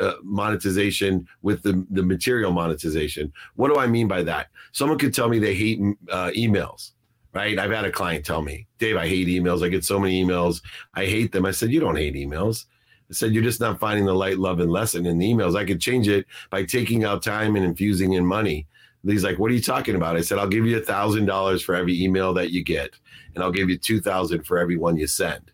uh, 0.00 0.14
monetization 0.22 1.26
with 1.42 1.62
the, 1.62 1.86
the 1.90 2.02
material 2.02 2.52
monetization. 2.52 3.32
What 3.56 3.72
do 3.72 3.80
I 3.80 3.86
mean 3.86 4.08
by 4.08 4.22
that? 4.24 4.48
Someone 4.72 4.98
could 4.98 5.14
tell 5.14 5.28
me 5.28 5.38
they 5.38 5.54
hate 5.54 5.80
uh, 6.10 6.30
emails, 6.36 6.92
right? 7.32 7.58
I've 7.58 7.70
had 7.70 7.84
a 7.84 7.92
client 7.92 8.24
tell 8.24 8.42
me, 8.42 8.66
Dave, 8.78 8.96
I 8.96 9.06
hate 9.06 9.28
emails. 9.28 9.64
I 9.64 9.68
get 9.68 9.84
so 9.84 9.98
many 9.98 10.22
emails. 10.22 10.62
I 10.94 11.06
hate 11.06 11.32
them. 11.32 11.46
I 11.46 11.52
said, 11.52 11.70
You 11.70 11.80
don't 11.80 11.96
hate 11.96 12.14
emails. 12.14 12.66
I 13.10 13.14
said, 13.14 13.32
You're 13.32 13.42
just 13.42 13.60
not 13.60 13.80
finding 13.80 14.04
the 14.04 14.14
light, 14.14 14.38
love, 14.38 14.60
and 14.60 14.70
lesson 14.70 15.06
in 15.06 15.18
the 15.18 15.32
emails. 15.32 15.56
I 15.56 15.64
could 15.64 15.80
change 15.80 16.08
it 16.08 16.26
by 16.50 16.64
taking 16.64 17.04
out 17.04 17.22
time 17.22 17.56
and 17.56 17.64
infusing 17.64 18.12
in 18.12 18.26
money. 18.26 18.66
he's 19.04 19.24
like, 19.24 19.38
What 19.38 19.50
are 19.50 19.54
you 19.54 19.62
talking 19.62 19.94
about? 19.94 20.16
I 20.16 20.20
said, 20.20 20.38
I'll 20.38 20.48
give 20.48 20.66
you 20.66 20.76
a 20.78 20.82
thousand 20.82 21.26
dollars 21.26 21.62
for 21.62 21.74
every 21.74 22.00
email 22.02 22.34
that 22.34 22.50
you 22.50 22.62
get, 22.62 22.90
and 23.34 23.42
I'll 23.42 23.52
give 23.52 23.70
you 23.70 23.78
two 23.78 24.00
thousand 24.00 24.44
for 24.44 24.58
every 24.58 24.76
one 24.76 24.96
you 24.96 25.06
send. 25.06 25.50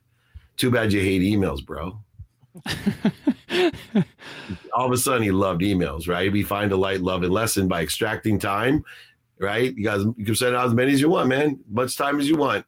Too 0.56 0.70
bad 0.70 0.92
you 0.92 1.00
hate 1.00 1.23
emails, 1.23 1.64
bro. 1.64 1.99
All 4.73 4.87
of 4.87 4.92
a 4.92 4.96
sudden, 4.96 5.23
he 5.23 5.30
loved 5.30 5.62
emails, 5.62 6.08
right? 6.08 6.30
We 6.30 6.42
find 6.42 6.70
a 6.73 6.76
light, 6.76 7.00
love, 7.00 7.23
and 7.23 7.32
lesson 7.32 7.66
by 7.66 7.82
extracting 7.82 8.38
time, 8.38 8.84
right? 9.38 9.75
You 9.76 9.84
guys, 9.84 10.04
you 10.16 10.25
can 10.25 10.34
send 10.34 10.54
out 10.54 10.66
as 10.66 10.75
many 10.75 10.92
as 10.92 11.00
you 11.00 11.08
want, 11.08 11.28
man, 11.28 11.58
much 11.68 11.96
time 11.96 12.20
as 12.20 12.28
you 12.28 12.37
want 12.37 12.64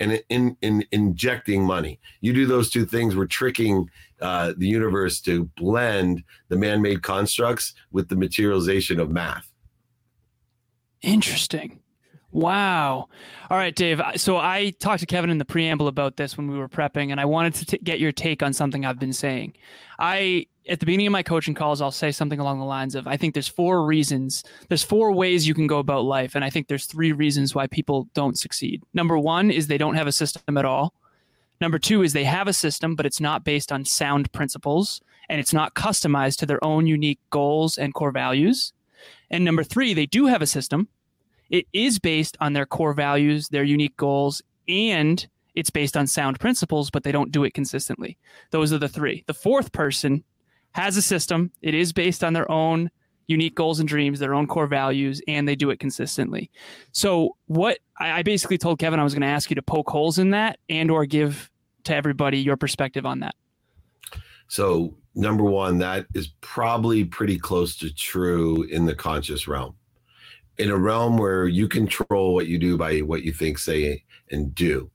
and 0.00 0.22
in, 0.30 0.56
in 0.62 0.84
injecting 0.90 1.64
money. 1.64 2.00
You 2.20 2.32
do 2.32 2.46
those 2.46 2.70
two 2.70 2.86
things, 2.86 3.14
we're 3.14 3.26
tricking 3.26 3.88
uh, 4.20 4.54
the 4.56 4.66
universe 4.66 5.20
to 5.20 5.44
blend 5.56 6.24
the 6.48 6.56
man 6.56 6.82
made 6.82 7.02
constructs 7.02 7.74
with 7.92 8.08
the 8.08 8.16
materialization 8.16 8.98
of 8.98 9.10
math. 9.10 9.52
Interesting. 11.02 11.80
Wow. 12.32 13.08
All 13.50 13.58
right, 13.58 13.74
Dave. 13.74 14.00
So 14.16 14.36
I 14.36 14.70
talked 14.78 15.00
to 15.00 15.06
Kevin 15.06 15.30
in 15.30 15.38
the 15.38 15.44
preamble 15.44 15.88
about 15.88 16.16
this 16.16 16.36
when 16.36 16.48
we 16.50 16.58
were 16.58 16.68
prepping, 16.68 17.10
and 17.10 17.20
I 17.20 17.24
wanted 17.24 17.54
to 17.54 17.66
t- 17.66 17.78
get 17.78 17.98
your 17.98 18.12
take 18.12 18.42
on 18.42 18.52
something 18.52 18.84
I've 18.84 19.00
been 19.00 19.12
saying. 19.12 19.54
I 19.98 20.46
at 20.70 20.78
the 20.78 20.86
beginning 20.86 21.08
of 21.08 21.12
my 21.12 21.24
coaching 21.24 21.54
calls, 21.54 21.82
I'll 21.82 21.90
say 21.90 22.12
something 22.12 22.38
along 22.38 22.60
the 22.60 22.64
lines 22.64 22.94
of 22.94 23.08
I 23.08 23.16
think 23.16 23.34
there's 23.34 23.48
four 23.48 23.84
reasons, 23.84 24.44
there's 24.68 24.84
four 24.84 25.12
ways 25.12 25.46
you 25.46 25.54
can 25.54 25.66
go 25.66 25.78
about 25.78 26.04
life. 26.04 26.36
And 26.36 26.44
I 26.44 26.50
think 26.50 26.68
there's 26.68 26.86
three 26.86 27.12
reasons 27.12 27.54
why 27.54 27.66
people 27.66 28.08
don't 28.14 28.38
succeed. 28.38 28.82
Number 28.94 29.18
one 29.18 29.50
is 29.50 29.66
they 29.66 29.78
don't 29.78 29.96
have 29.96 30.06
a 30.06 30.12
system 30.12 30.56
at 30.56 30.64
all. 30.64 30.94
Number 31.60 31.78
two 31.78 32.02
is 32.02 32.12
they 32.12 32.24
have 32.24 32.46
a 32.46 32.52
system, 32.52 32.94
but 32.94 33.04
it's 33.04 33.20
not 33.20 33.44
based 33.44 33.72
on 33.72 33.84
sound 33.84 34.30
principles 34.32 35.00
and 35.28 35.40
it's 35.40 35.52
not 35.52 35.74
customized 35.74 36.38
to 36.38 36.46
their 36.46 36.64
own 36.64 36.86
unique 36.86 37.20
goals 37.30 37.76
and 37.76 37.92
core 37.92 38.12
values. 38.12 38.72
And 39.30 39.44
number 39.44 39.64
three, 39.64 39.92
they 39.92 40.06
do 40.06 40.26
have 40.26 40.40
a 40.40 40.46
system. 40.46 40.88
It 41.50 41.66
is 41.72 41.98
based 41.98 42.36
on 42.40 42.52
their 42.52 42.66
core 42.66 42.94
values, 42.94 43.48
their 43.48 43.64
unique 43.64 43.96
goals, 43.96 44.40
and 44.68 45.26
it's 45.54 45.70
based 45.70 45.96
on 45.96 46.06
sound 46.06 46.38
principles, 46.38 46.90
but 46.90 47.02
they 47.02 47.12
don't 47.12 47.32
do 47.32 47.42
it 47.42 47.54
consistently. 47.54 48.16
Those 48.50 48.72
are 48.72 48.78
the 48.78 48.88
three. 48.88 49.24
The 49.26 49.34
fourth 49.34 49.72
person 49.72 50.22
has 50.72 50.96
a 50.96 51.02
system. 51.02 51.50
It 51.62 51.74
is 51.74 51.92
based 51.92 52.22
on 52.22 52.32
their 52.32 52.50
own 52.50 52.90
unique 53.26 53.54
goals 53.54 53.78
and 53.78 53.88
dreams, 53.88 54.18
their 54.18 54.34
own 54.34 54.46
core 54.46 54.66
values, 54.66 55.22
and 55.28 55.46
they 55.46 55.54
do 55.54 55.70
it 55.70 55.78
consistently. 55.78 56.50
So 56.92 57.36
what 57.46 57.78
I, 57.98 58.22
basically 58.22 58.58
told 58.58 58.80
Kevin 58.80 58.98
I 58.98 59.04
was 59.04 59.14
going 59.14 59.22
to 59.22 59.28
ask 59.28 59.50
you 59.50 59.54
to 59.54 59.62
poke 59.62 59.88
holes 59.88 60.18
in 60.18 60.30
that 60.30 60.58
and 60.68 60.90
or 60.90 61.06
give 61.06 61.48
to 61.84 61.94
everybody 61.94 62.38
your 62.38 62.56
perspective 62.56 63.06
on 63.06 63.20
that. 63.20 63.34
So 64.48 64.96
number 65.14 65.44
one, 65.44 65.78
that 65.78 66.06
is 66.12 66.28
probably 66.40 67.04
pretty 67.04 67.38
close 67.38 67.76
to 67.76 67.94
true 67.94 68.64
in 68.64 68.84
the 68.84 68.96
conscious 68.96 69.46
realm. 69.46 69.76
In 70.58 70.70
a 70.70 70.76
realm 70.76 71.16
where 71.16 71.46
you 71.46 71.68
control 71.68 72.34
what 72.34 72.48
you 72.48 72.58
do 72.58 72.76
by 72.76 72.98
what 72.98 73.22
you 73.22 73.32
think, 73.32 73.58
say, 73.58 74.04
and 74.30 74.54
do. 74.54 74.90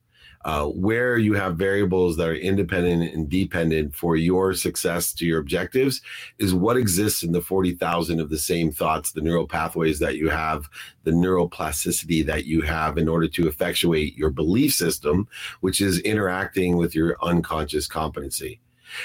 Uh, 0.46 0.68
where 0.68 1.18
you 1.18 1.34
have 1.34 1.58
variables 1.58 2.18
that 2.18 2.28
are 2.28 2.36
independent 2.36 3.12
and 3.16 3.28
dependent 3.30 3.96
for 3.96 4.16
your 4.16 4.54
success 4.54 5.12
to 5.12 5.26
your 5.26 5.40
objectives 5.40 6.02
is 6.38 6.54
what 6.54 6.78
exists 6.78 7.24
in 7.24 7.32
the 7.32 7.42
40,000 7.42 8.20
of 8.20 8.30
the 8.30 8.38
same 8.38 8.72
thoughts, 8.72 9.12
the 9.12 9.22
neural 9.22 9.48
pathways 9.48 9.98
that 9.98 10.18
you 10.18 10.30
have, 10.30 10.70
the 11.04 11.10
neuroplasticity 11.10 12.24
that 12.24 12.46
you 12.46 12.62
have 12.62 13.00
in 13.00 13.10
order 13.10 13.28
to 13.28 13.48
effectuate 13.48 14.16
your 14.16 14.30
belief 14.30 14.72
system, 14.72 15.28
which 15.62 15.82
is 15.82 15.98
interacting 16.02 16.78
with 16.78 16.94
your 16.94 17.18
unconscious 17.24 17.88
competency. 17.88 18.62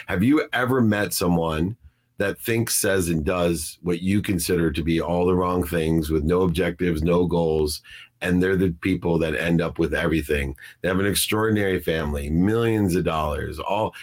Have 0.08 0.22
you 0.22 0.46
ever 0.52 0.82
met 0.82 1.14
someone 1.14 1.78
that 2.20 2.38
thinks, 2.38 2.76
says, 2.76 3.08
and 3.08 3.24
does 3.24 3.78
what 3.80 4.02
you 4.02 4.20
consider 4.20 4.70
to 4.70 4.82
be 4.82 5.00
all 5.00 5.24
the 5.24 5.34
wrong 5.34 5.66
things 5.66 6.10
with 6.10 6.22
no 6.22 6.42
objectives, 6.42 7.02
no 7.02 7.26
goals, 7.26 7.80
and 8.20 8.42
they're 8.42 8.56
the 8.56 8.76
people 8.82 9.18
that 9.18 9.34
end 9.34 9.62
up 9.62 9.78
with 9.78 9.94
everything. 9.94 10.54
They 10.82 10.88
have 10.88 11.00
an 11.00 11.06
extraordinary 11.06 11.80
family, 11.80 12.28
millions 12.28 12.94
of 12.94 13.04
dollars, 13.04 13.58
all 13.58 13.94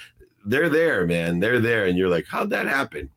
they're 0.43 0.69
there, 0.69 1.05
man. 1.05 1.39
They're 1.39 1.59
there. 1.59 1.86
And 1.86 1.95
you're 1.95 2.09
like, 2.09 2.25
how'd 2.27 2.50
that 2.50 2.65
happen? 2.65 3.09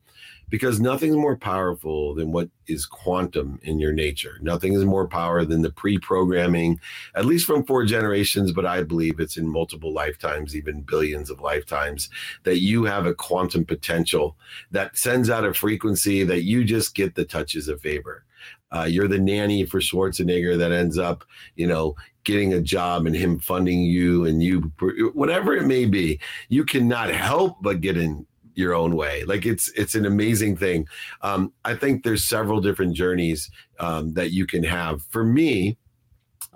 Because 0.51 0.81
nothing's 0.81 1.17
more 1.17 1.37
powerful 1.37 2.15
than 2.15 2.33
what 2.33 2.51
is 2.67 2.85
quantum 2.85 3.59
in 3.63 3.79
your 3.79 3.93
nature. 3.93 4.39
Nothing 4.43 4.75
is 4.75 4.85
more 4.85 5.09
power 5.09 5.45
than 5.45 5.63
the 5.63 5.73
pre-programming, 5.73 6.79
at 7.15 7.25
least 7.25 7.47
from 7.47 7.65
four 7.65 7.85
generations, 7.85 8.53
but 8.53 8.67
I 8.67 8.83
believe 8.83 9.21
it's 9.21 9.37
in 9.37 9.49
multiple 9.49 9.93
lifetimes, 9.93 10.55
even 10.55 10.83
billions 10.83 11.31
of 11.31 11.41
lifetimes, 11.41 12.11
that 12.43 12.59
you 12.59 12.85
have 12.85 13.07
a 13.07 13.15
quantum 13.15 13.65
potential 13.65 14.37
that 14.71 14.99
sends 14.99 15.31
out 15.31 15.47
a 15.47 15.55
frequency 15.55 16.25
that 16.25 16.43
you 16.43 16.65
just 16.65 16.95
get 16.95 17.15
the 17.15 17.25
touches 17.25 17.69
of 17.69 17.81
favor. 17.81 18.25
Uh, 18.73 18.85
you're 18.85 19.09
the 19.09 19.19
nanny 19.19 19.65
for 19.67 19.81
Schwarzenegger 19.81 20.57
that 20.57 20.71
ends 20.73 20.97
up, 20.97 21.25
you 21.57 21.67
know, 21.67 21.97
getting 22.25 22.55
a 22.55 22.61
job 22.61 23.07
and 23.07 23.17
him 23.17 23.39
funding 23.41 23.83
you 23.83 24.25
and 24.25 24.43
you, 24.43 24.73
whatever 25.15 25.57
it 25.57 25.67
may 25.67 25.87
be. 25.87 26.21
You 26.49 26.65
cannot 26.65 27.11
help 27.11 27.57
but 27.63 27.81
get 27.81 27.97
in 27.97 28.27
your 28.55 28.75
own 28.75 28.97
way. 28.97 29.25
Like 29.25 29.47
it's 29.47 29.69
it's 29.73 29.95
an 29.95 30.07
amazing 30.07 30.57
thing. 30.57 30.87
Um, 31.23 31.53
I 31.65 31.75
think 31.75 32.05
there's 32.05 32.25
several 32.25 32.61
different 32.61 32.95
journeys 32.95 33.51
um, 33.79 34.15
that 34.15 34.33
you 34.33 34.47
can 34.47 34.63
have. 34.65 35.03
For 35.03 35.25
me, 35.25 35.77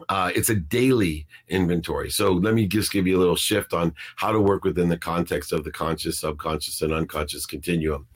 uh, 0.08 0.30
it's 0.34 0.48
a 0.48 0.54
daily 0.54 1.26
inventory. 1.48 2.10
So 2.10 2.32
let 2.32 2.54
me 2.54 2.66
just 2.66 2.92
give 2.92 3.06
you 3.06 3.16
a 3.16 3.20
little 3.20 3.36
shift 3.36 3.72
on 3.72 3.94
how 4.16 4.32
to 4.32 4.40
work 4.40 4.64
within 4.64 4.88
the 4.88 4.98
context 4.98 5.52
of 5.52 5.64
the 5.64 5.70
conscious, 5.70 6.18
subconscious, 6.18 6.82
and 6.82 6.92
unconscious 6.92 7.46
continuum. 7.46 8.06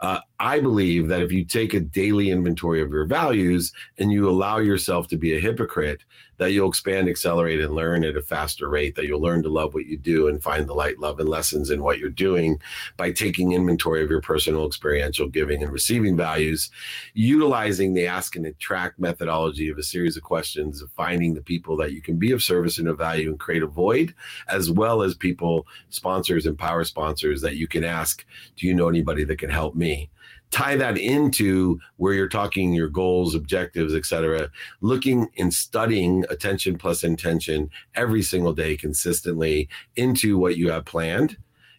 Uh, 0.00 0.20
I 0.38 0.60
believe 0.60 1.08
that 1.08 1.22
if 1.22 1.32
you 1.32 1.44
take 1.44 1.72
a 1.72 1.80
daily 1.80 2.30
inventory 2.30 2.82
of 2.82 2.90
your 2.90 3.06
values 3.06 3.72
and 3.98 4.12
you 4.12 4.28
allow 4.28 4.58
yourself 4.58 5.08
to 5.08 5.16
be 5.16 5.36
a 5.36 5.40
hypocrite, 5.40 6.02
that 6.38 6.50
you'll 6.50 6.68
expand, 6.68 7.08
accelerate, 7.08 7.60
and 7.60 7.72
learn 7.72 8.02
at 8.02 8.16
a 8.16 8.22
faster 8.22 8.68
rate, 8.68 8.96
that 8.96 9.06
you'll 9.06 9.20
learn 9.20 9.44
to 9.44 9.48
love 9.48 9.74
what 9.74 9.86
you 9.86 9.96
do 9.96 10.26
and 10.26 10.42
find 10.42 10.66
the 10.66 10.74
light, 10.74 10.98
love, 10.98 11.20
and 11.20 11.28
lessons 11.28 11.70
in 11.70 11.82
what 11.82 12.00
you're 12.00 12.10
doing 12.10 12.58
by 12.96 13.12
taking 13.12 13.52
inventory 13.52 14.02
of 14.02 14.10
your 14.10 14.20
personal 14.20 14.66
experiential 14.66 15.28
giving 15.28 15.62
and 15.62 15.70
receiving 15.70 16.16
values, 16.16 16.70
utilizing 17.14 17.94
the 17.94 18.06
ask 18.06 18.34
and 18.34 18.46
attract 18.46 18.98
methodology 18.98 19.68
of 19.68 19.78
a 19.78 19.82
series 19.84 20.16
of 20.16 20.24
questions 20.24 20.82
of 20.82 20.90
finding 20.90 21.21
the 21.30 21.42
people 21.42 21.76
that 21.76 21.92
you 21.92 22.02
can 22.02 22.18
be 22.18 22.32
of 22.32 22.42
service 22.42 22.78
and 22.78 22.88
of 22.88 22.98
value 22.98 23.30
and 23.30 23.38
create 23.38 23.62
a 23.62 23.66
void, 23.66 24.14
as 24.48 24.70
well 24.70 25.02
as 25.02 25.14
people, 25.14 25.66
sponsors, 25.88 26.46
and 26.46 26.58
power 26.58 26.84
sponsors 26.84 27.40
that 27.40 27.56
you 27.56 27.66
can 27.66 27.84
ask, 27.84 28.24
Do 28.56 28.66
you 28.66 28.74
know 28.74 28.88
anybody 28.88 29.24
that 29.24 29.38
can 29.38 29.50
help 29.50 29.74
me? 29.74 30.10
tie 30.52 30.76
that 30.76 30.98
into 30.98 31.80
where 31.96 32.12
you're 32.12 32.28
talking 32.28 32.72
your 32.72 32.88
goals 32.88 33.34
objectives 33.34 33.94
etc 33.94 34.50
looking 34.82 35.26
and 35.38 35.52
studying 35.52 36.24
attention 36.28 36.76
plus 36.76 37.02
intention 37.02 37.68
every 37.94 38.22
single 38.22 38.52
day 38.52 38.76
consistently 38.76 39.68
into 39.96 40.38
what 40.38 40.56
you 40.56 40.70
have 40.70 40.84
planned 40.84 41.36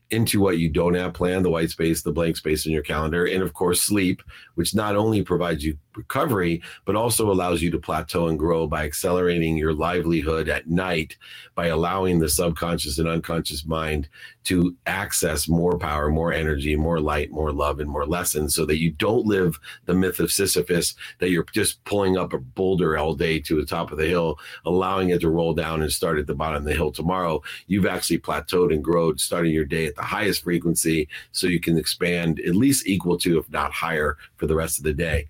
into 0.09 0.39
what 0.39 0.57
you 0.57 0.69
don't 0.69 0.95
have 0.95 1.13
planned 1.13 1.45
the 1.45 1.49
white 1.49 1.69
space 1.69 2.01
the 2.01 2.11
blank 2.11 2.35
space 2.35 2.65
in 2.65 2.71
your 2.71 2.83
calendar 2.83 3.25
and 3.25 3.43
of 3.43 3.53
course 3.53 3.81
sleep 3.81 4.21
which 4.55 4.75
not 4.75 4.95
only 4.95 5.21
provides 5.21 5.63
you 5.63 5.77
recovery, 5.95 6.61
but 6.85 6.95
also 6.95 7.31
allows 7.31 7.61
you 7.61 7.71
to 7.71 7.79
plateau 7.79 8.27
and 8.27 8.39
grow 8.39 8.67
by 8.67 8.83
accelerating 8.85 9.57
your 9.57 9.73
livelihood 9.73 10.49
at 10.49 10.67
night 10.67 11.17
by 11.55 11.67
allowing 11.67 12.19
the 12.19 12.29
subconscious 12.29 12.97
and 12.99 13.07
unconscious 13.07 13.65
mind 13.65 14.09
to 14.43 14.75
access 14.85 15.47
more 15.47 15.77
power, 15.77 16.09
more 16.09 16.33
energy, 16.33 16.75
more 16.75 16.99
light, 16.99 17.31
more 17.31 17.51
love, 17.51 17.79
and 17.79 17.89
more 17.89 18.05
lessons 18.05 18.55
so 18.55 18.65
that 18.65 18.79
you 18.79 18.91
don't 18.91 19.25
live 19.25 19.59
the 19.85 19.93
myth 19.93 20.19
of 20.19 20.31
Sisyphus 20.31 20.95
that 21.19 21.29
you're 21.29 21.45
just 21.53 21.83
pulling 21.85 22.17
up 22.17 22.33
a 22.33 22.37
boulder 22.37 22.97
all 22.97 23.13
day 23.13 23.39
to 23.39 23.55
the 23.55 23.65
top 23.65 23.91
of 23.91 23.97
the 23.97 24.07
hill, 24.07 24.39
allowing 24.65 25.09
it 25.09 25.21
to 25.21 25.29
roll 25.29 25.53
down 25.53 25.81
and 25.81 25.91
start 25.91 26.19
at 26.19 26.27
the 26.27 26.35
bottom 26.35 26.57
of 26.57 26.65
the 26.65 26.73
hill 26.73 26.91
tomorrow. 26.91 27.41
You've 27.67 27.85
actually 27.85 28.19
plateaued 28.19 28.73
and 28.73 28.83
grown, 28.83 29.17
starting 29.17 29.53
your 29.53 29.65
day 29.65 29.85
at 29.85 29.95
the 29.95 30.01
highest 30.01 30.43
frequency 30.43 31.07
so 31.31 31.47
you 31.47 31.59
can 31.59 31.77
expand 31.77 32.39
at 32.41 32.55
least 32.55 32.87
equal 32.87 33.17
to, 33.19 33.37
if 33.37 33.49
not 33.49 33.71
higher, 33.71 34.17
for 34.35 34.47
the 34.47 34.55
rest 34.55 34.77
of 34.77 34.83
the 34.83 34.93
day 34.93 35.27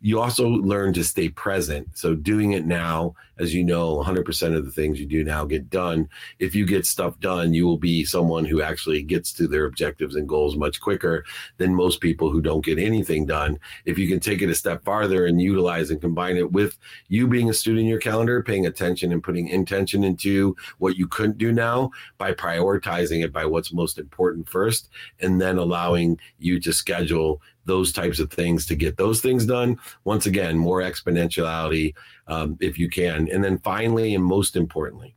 you 0.00 0.20
also 0.20 0.48
learn 0.48 0.92
to 0.92 1.02
stay 1.02 1.28
present. 1.28 1.96
So 1.96 2.14
doing 2.14 2.52
it 2.52 2.66
now, 2.66 3.14
as 3.38 3.54
you 3.54 3.64
know, 3.64 3.96
100% 3.96 4.56
of 4.56 4.64
the 4.64 4.70
things 4.70 5.00
you 5.00 5.06
do 5.06 5.24
now 5.24 5.44
get 5.44 5.70
done. 5.70 6.08
If 6.38 6.54
you 6.54 6.66
get 6.66 6.86
stuff 6.86 7.18
done, 7.20 7.54
you 7.54 7.66
will 7.66 7.78
be 7.78 8.04
someone 8.04 8.44
who 8.44 8.62
actually 8.62 9.02
gets 9.02 9.32
to 9.34 9.48
their 9.48 9.64
objectives 9.64 10.14
and 10.16 10.28
goals 10.28 10.56
much 10.56 10.80
quicker 10.80 11.24
than 11.56 11.74
most 11.74 12.00
people 12.00 12.30
who 12.30 12.40
don't 12.40 12.64
get 12.64 12.78
anything 12.78 13.26
done. 13.26 13.58
If 13.84 13.98
you 13.98 14.06
can 14.06 14.20
take 14.20 14.42
it 14.42 14.50
a 14.50 14.54
step 14.54 14.84
farther 14.84 15.26
and 15.26 15.40
utilize 15.40 15.90
and 15.90 16.00
combine 16.00 16.36
it 16.36 16.52
with 16.52 16.78
you 17.08 17.26
being 17.26 17.50
a 17.50 17.54
student 17.54 17.82
in 17.82 17.86
your 17.86 18.00
calendar, 18.00 18.42
paying 18.42 18.66
attention 18.66 19.12
and 19.12 19.22
putting 19.22 19.48
intention 19.48 20.04
into 20.04 20.56
what 20.78 20.96
you 20.96 21.06
couldn't 21.06 21.38
do 21.38 21.52
now 21.52 21.90
by 22.18 22.32
prioritizing 22.32 23.24
it 23.24 23.32
by 23.32 23.44
what's 23.44 23.72
most 23.72 23.98
important 23.98 24.48
first, 24.48 24.88
and 25.20 25.40
then 25.40 25.58
allowing 25.58 26.18
you 26.38 26.60
to 26.60 26.72
schedule 26.72 27.40
those 27.66 27.92
types 27.92 28.18
of 28.18 28.30
things 28.30 28.66
to 28.66 28.74
get 28.74 28.96
those 28.96 29.20
things 29.20 29.46
done. 29.46 29.78
Once 30.04 30.26
again, 30.26 30.56
more 30.56 30.80
exponentiality 30.80 31.94
um, 32.28 32.56
if 32.60 32.78
you 32.78 32.88
can. 32.88 33.28
And 33.30 33.42
then 33.44 33.58
finally, 33.58 34.14
and 34.14 34.24
most 34.24 34.56
importantly, 34.56 35.14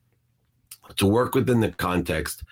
to 0.97 1.05
work 1.05 1.35
within 1.35 1.59
the 1.59 1.71
context 1.71 2.43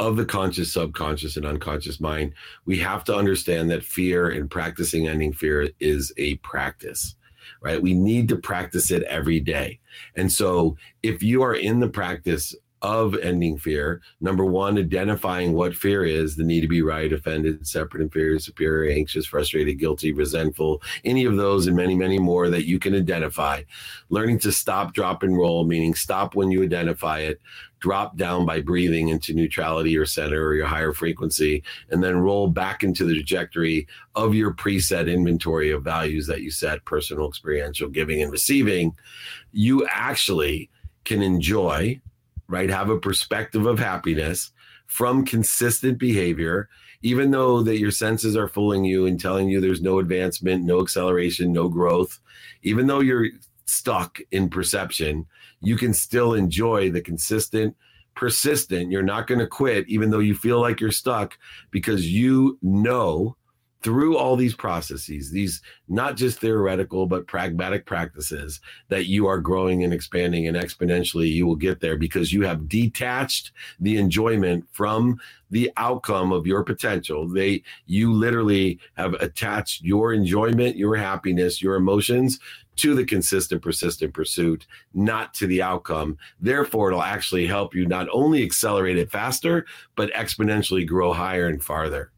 of 0.00 0.16
the 0.16 0.24
conscious, 0.24 0.72
subconscious, 0.72 1.36
and 1.36 1.46
unconscious 1.46 2.00
mind, 2.00 2.34
we 2.64 2.78
have 2.78 3.04
to 3.04 3.14
understand 3.14 3.70
that 3.70 3.84
fear 3.84 4.30
and 4.30 4.50
practicing 4.50 5.06
ending 5.06 5.32
fear 5.32 5.68
is 5.78 6.12
a 6.16 6.36
practice 6.36 7.14
right? 7.60 7.80
We 7.80 7.94
need 7.94 8.28
to 8.28 8.36
practice 8.36 8.90
it 8.90 9.02
every 9.04 9.40
day. 9.40 9.78
And 10.16 10.30
so 10.30 10.76
if 11.02 11.22
you 11.22 11.42
are 11.42 11.54
in 11.54 11.80
the 11.80 11.88
practice 11.88 12.54
of 12.82 13.16
ending 13.18 13.56
fear. 13.56 14.02
Number 14.20 14.44
one, 14.44 14.76
identifying 14.76 15.52
what 15.52 15.74
fear 15.74 16.04
is 16.04 16.34
the 16.34 16.42
need 16.42 16.62
to 16.62 16.68
be 16.68 16.82
right, 16.82 17.12
offended, 17.12 17.66
separate, 17.66 18.02
inferior, 18.02 18.40
superior, 18.40 18.92
anxious, 18.92 19.24
frustrated, 19.24 19.78
guilty, 19.78 20.12
resentful, 20.12 20.82
any 21.04 21.24
of 21.24 21.36
those 21.36 21.68
and 21.68 21.76
many, 21.76 21.94
many 21.94 22.18
more 22.18 22.48
that 22.50 22.66
you 22.66 22.78
can 22.80 22.94
identify. 22.94 23.62
Learning 24.08 24.38
to 24.40 24.50
stop, 24.50 24.94
drop, 24.94 25.22
and 25.22 25.36
roll, 25.36 25.64
meaning 25.64 25.94
stop 25.94 26.34
when 26.34 26.50
you 26.50 26.62
identify 26.62 27.20
it, 27.20 27.40
drop 27.78 28.16
down 28.16 28.44
by 28.44 28.60
breathing 28.60 29.08
into 29.08 29.32
neutrality 29.32 29.96
or 29.96 30.04
center 30.04 30.44
or 30.44 30.54
your 30.54 30.66
higher 30.66 30.92
frequency, 30.92 31.62
and 31.90 32.02
then 32.02 32.16
roll 32.16 32.48
back 32.48 32.82
into 32.82 33.04
the 33.04 33.14
trajectory 33.14 33.86
of 34.16 34.34
your 34.34 34.52
preset 34.52 35.12
inventory 35.12 35.70
of 35.70 35.84
values 35.84 36.26
that 36.26 36.42
you 36.42 36.50
set 36.50 36.84
personal, 36.84 37.28
experiential, 37.28 37.88
giving, 37.88 38.20
and 38.22 38.32
receiving. 38.32 38.92
You 39.52 39.86
actually 39.88 40.68
can 41.04 41.22
enjoy 41.22 42.00
right? 42.48 42.70
Have 42.70 42.90
a 42.90 42.98
perspective 42.98 43.66
of 43.66 43.78
happiness 43.78 44.52
from 44.86 45.24
consistent 45.24 45.98
behavior, 45.98 46.68
even 47.02 47.30
though 47.30 47.62
that 47.62 47.78
your 47.78 47.90
senses 47.90 48.36
are 48.36 48.48
fooling 48.48 48.84
you 48.84 49.06
and 49.06 49.18
telling 49.18 49.48
you 49.48 49.60
there's 49.60 49.82
no 49.82 49.98
advancement, 49.98 50.64
no 50.64 50.80
acceleration, 50.80 51.52
no 51.52 51.68
growth, 51.68 52.20
even 52.62 52.86
though 52.86 53.00
you're 53.00 53.28
stuck 53.66 54.18
in 54.30 54.48
perception, 54.48 55.26
you 55.60 55.76
can 55.76 55.94
still 55.94 56.34
enjoy 56.34 56.90
the 56.90 57.00
consistent, 57.00 57.74
persistent. 58.14 58.90
You're 58.90 59.02
not 59.02 59.26
going 59.26 59.38
to 59.38 59.46
quit, 59.46 59.88
even 59.88 60.10
though 60.10 60.18
you 60.18 60.34
feel 60.34 60.60
like 60.60 60.80
you're 60.80 60.90
stuck, 60.90 61.38
because 61.70 62.10
you 62.10 62.58
know 62.60 63.36
through 63.82 64.16
all 64.16 64.36
these 64.36 64.54
processes, 64.54 65.30
these 65.30 65.60
not 65.88 66.16
just 66.16 66.38
theoretical, 66.38 67.06
but 67.06 67.26
pragmatic 67.26 67.84
practices, 67.84 68.60
that 68.88 69.06
you 69.06 69.26
are 69.26 69.38
growing 69.38 69.82
and 69.82 69.92
expanding 69.92 70.46
and 70.46 70.56
exponentially 70.56 71.30
you 71.30 71.46
will 71.46 71.56
get 71.56 71.80
there 71.80 71.96
because 71.96 72.32
you 72.32 72.42
have 72.42 72.68
detached 72.68 73.52
the 73.80 73.96
enjoyment 73.96 74.64
from 74.72 75.20
the 75.50 75.70
outcome 75.76 76.32
of 76.32 76.46
your 76.46 76.62
potential. 76.62 77.28
They, 77.28 77.62
you 77.86 78.12
literally 78.12 78.78
have 78.96 79.14
attached 79.14 79.82
your 79.82 80.12
enjoyment, 80.12 80.76
your 80.76 80.96
happiness, 80.96 81.60
your 81.60 81.74
emotions 81.74 82.38
to 82.76 82.94
the 82.94 83.04
consistent, 83.04 83.62
persistent 83.62 84.14
pursuit, 84.14 84.66
not 84.94 85.34
to 85.34 85.46
the 85.46 85.60
outcome. 85.60 86.16
Therefore, 86.40 86.88
it'll 86.88 87.02
actually 87.02 87.46
help 87.46 87.74
you 87.74 87.86
not 87.86 88.08
only 88.10 88.42
accelerate 88.42 88.96
it 88.96 89.10
faster, 89.10 89.66
but 89.94 90.12
exponentially 90.12 90.86
grow 90.86 91.12
higher 91.12 91.48
and 91.48 91.62
farther. 91.62 92.10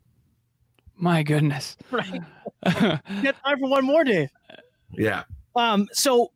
My 0.97 1.23
goodness. 1.23 1.77
Right. 1.91 2.21
Get 3.23 3.37
time 3.45 3.59
for 3.59 3.69
one 3.69 3.85
more 3.85 4.05
day. 4.05 4.31
Yeah. 4.93 5.25
Um, 5.55 5.87
so 5.93 6.33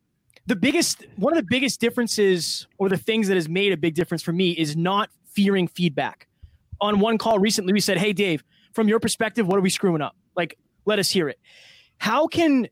the 0.47 0.57
biggest 0.57 1.07
one 1.17 1.33
of 1.33 1.39
the 1.39 1.47
biggest 1.49 1.81
differences 1.81 2.67
or 2.77 2.89
the 2.89 2.99
things 2.99 3.29
that 3.29 3.35
has 3.37 3.49
made 3.49 3.73
a 3.73 3.77
big 3.77 3.95
difference 3.95 4.23
for 4.23 4.33
me 4.33 4.51
is 4.51 4.77
not 4.77 5.11
fearing 5.25 5.69
feedback. 5.69 6.29
On 6.81 7.01
one 7.01 7.17
call 7.17 7.39
recently, 7.39 7.73
we 7.73 7.81
said, 7.81 7.97
Hey 7.97 8.13
Dave, 8.13 8.45
from 8.73 8.89
your 8.89 9.01
perspective, 9.01 9.47
what 9.47 9.59
are 9.59 9.63
we 9.63 9.71
screwing 9.71 10.03
up? 10.03 10.17
Like, 10.37 10.59
let 10.85 10.99
us 10.99 11.11
hear 11.11 11.29
it. 11.29 11.39
How 11.99 12.27
can 12.27 12.69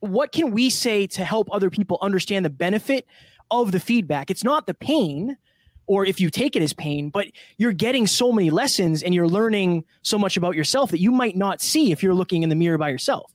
what 0.00 0.32
can 0.32 0.50
we 0.50 0.68
say 0.68 1.06
to 1.06 1.24
help 1.24 1.48
other 1.52 1.70
people 1.70 1.96
understand 2.02 2.44
the 2.44 2.50
benefit 2.50 3.06
of 3.52 3.70
the 3.70 3.78
feedback? 3.78 4.30
It's 4.30 4.42
not 4.42 4.66
the 4.66 4.74
pain, 4.74 5.36
or 5.86 6.04
if 6.06 6.20
you 6.20 6.30
take 6.30 6.56
it 6.56 6.62
as 6.62 6.72
pain, 6.72 7.10
but 7.10 7.26
you're 7.58 7.72
getting 7.72 8.06
so 8.06 8.32
many 8.32 8.50
lessons 8.50 9.02
and 9.02 9.14
you're 9.14 9.28
learning 9.28 9.84
so 10.02 10.18
much 10.18 10.36
about 10.36 10.54
yourself 10.54 10.90
that 10.90 11.00
you 11.00 11.12
might 11.12 11.36
not 11.36 11.60
see 11.60 11.92
if 11.92 12.02
you're 12.02 12.14
looking 12.14 12.42
in 12.42 12.48
the 12.48 12.54
mirror 12.54 12.78
by 12.78 12.88
yourself. 12.88 13.32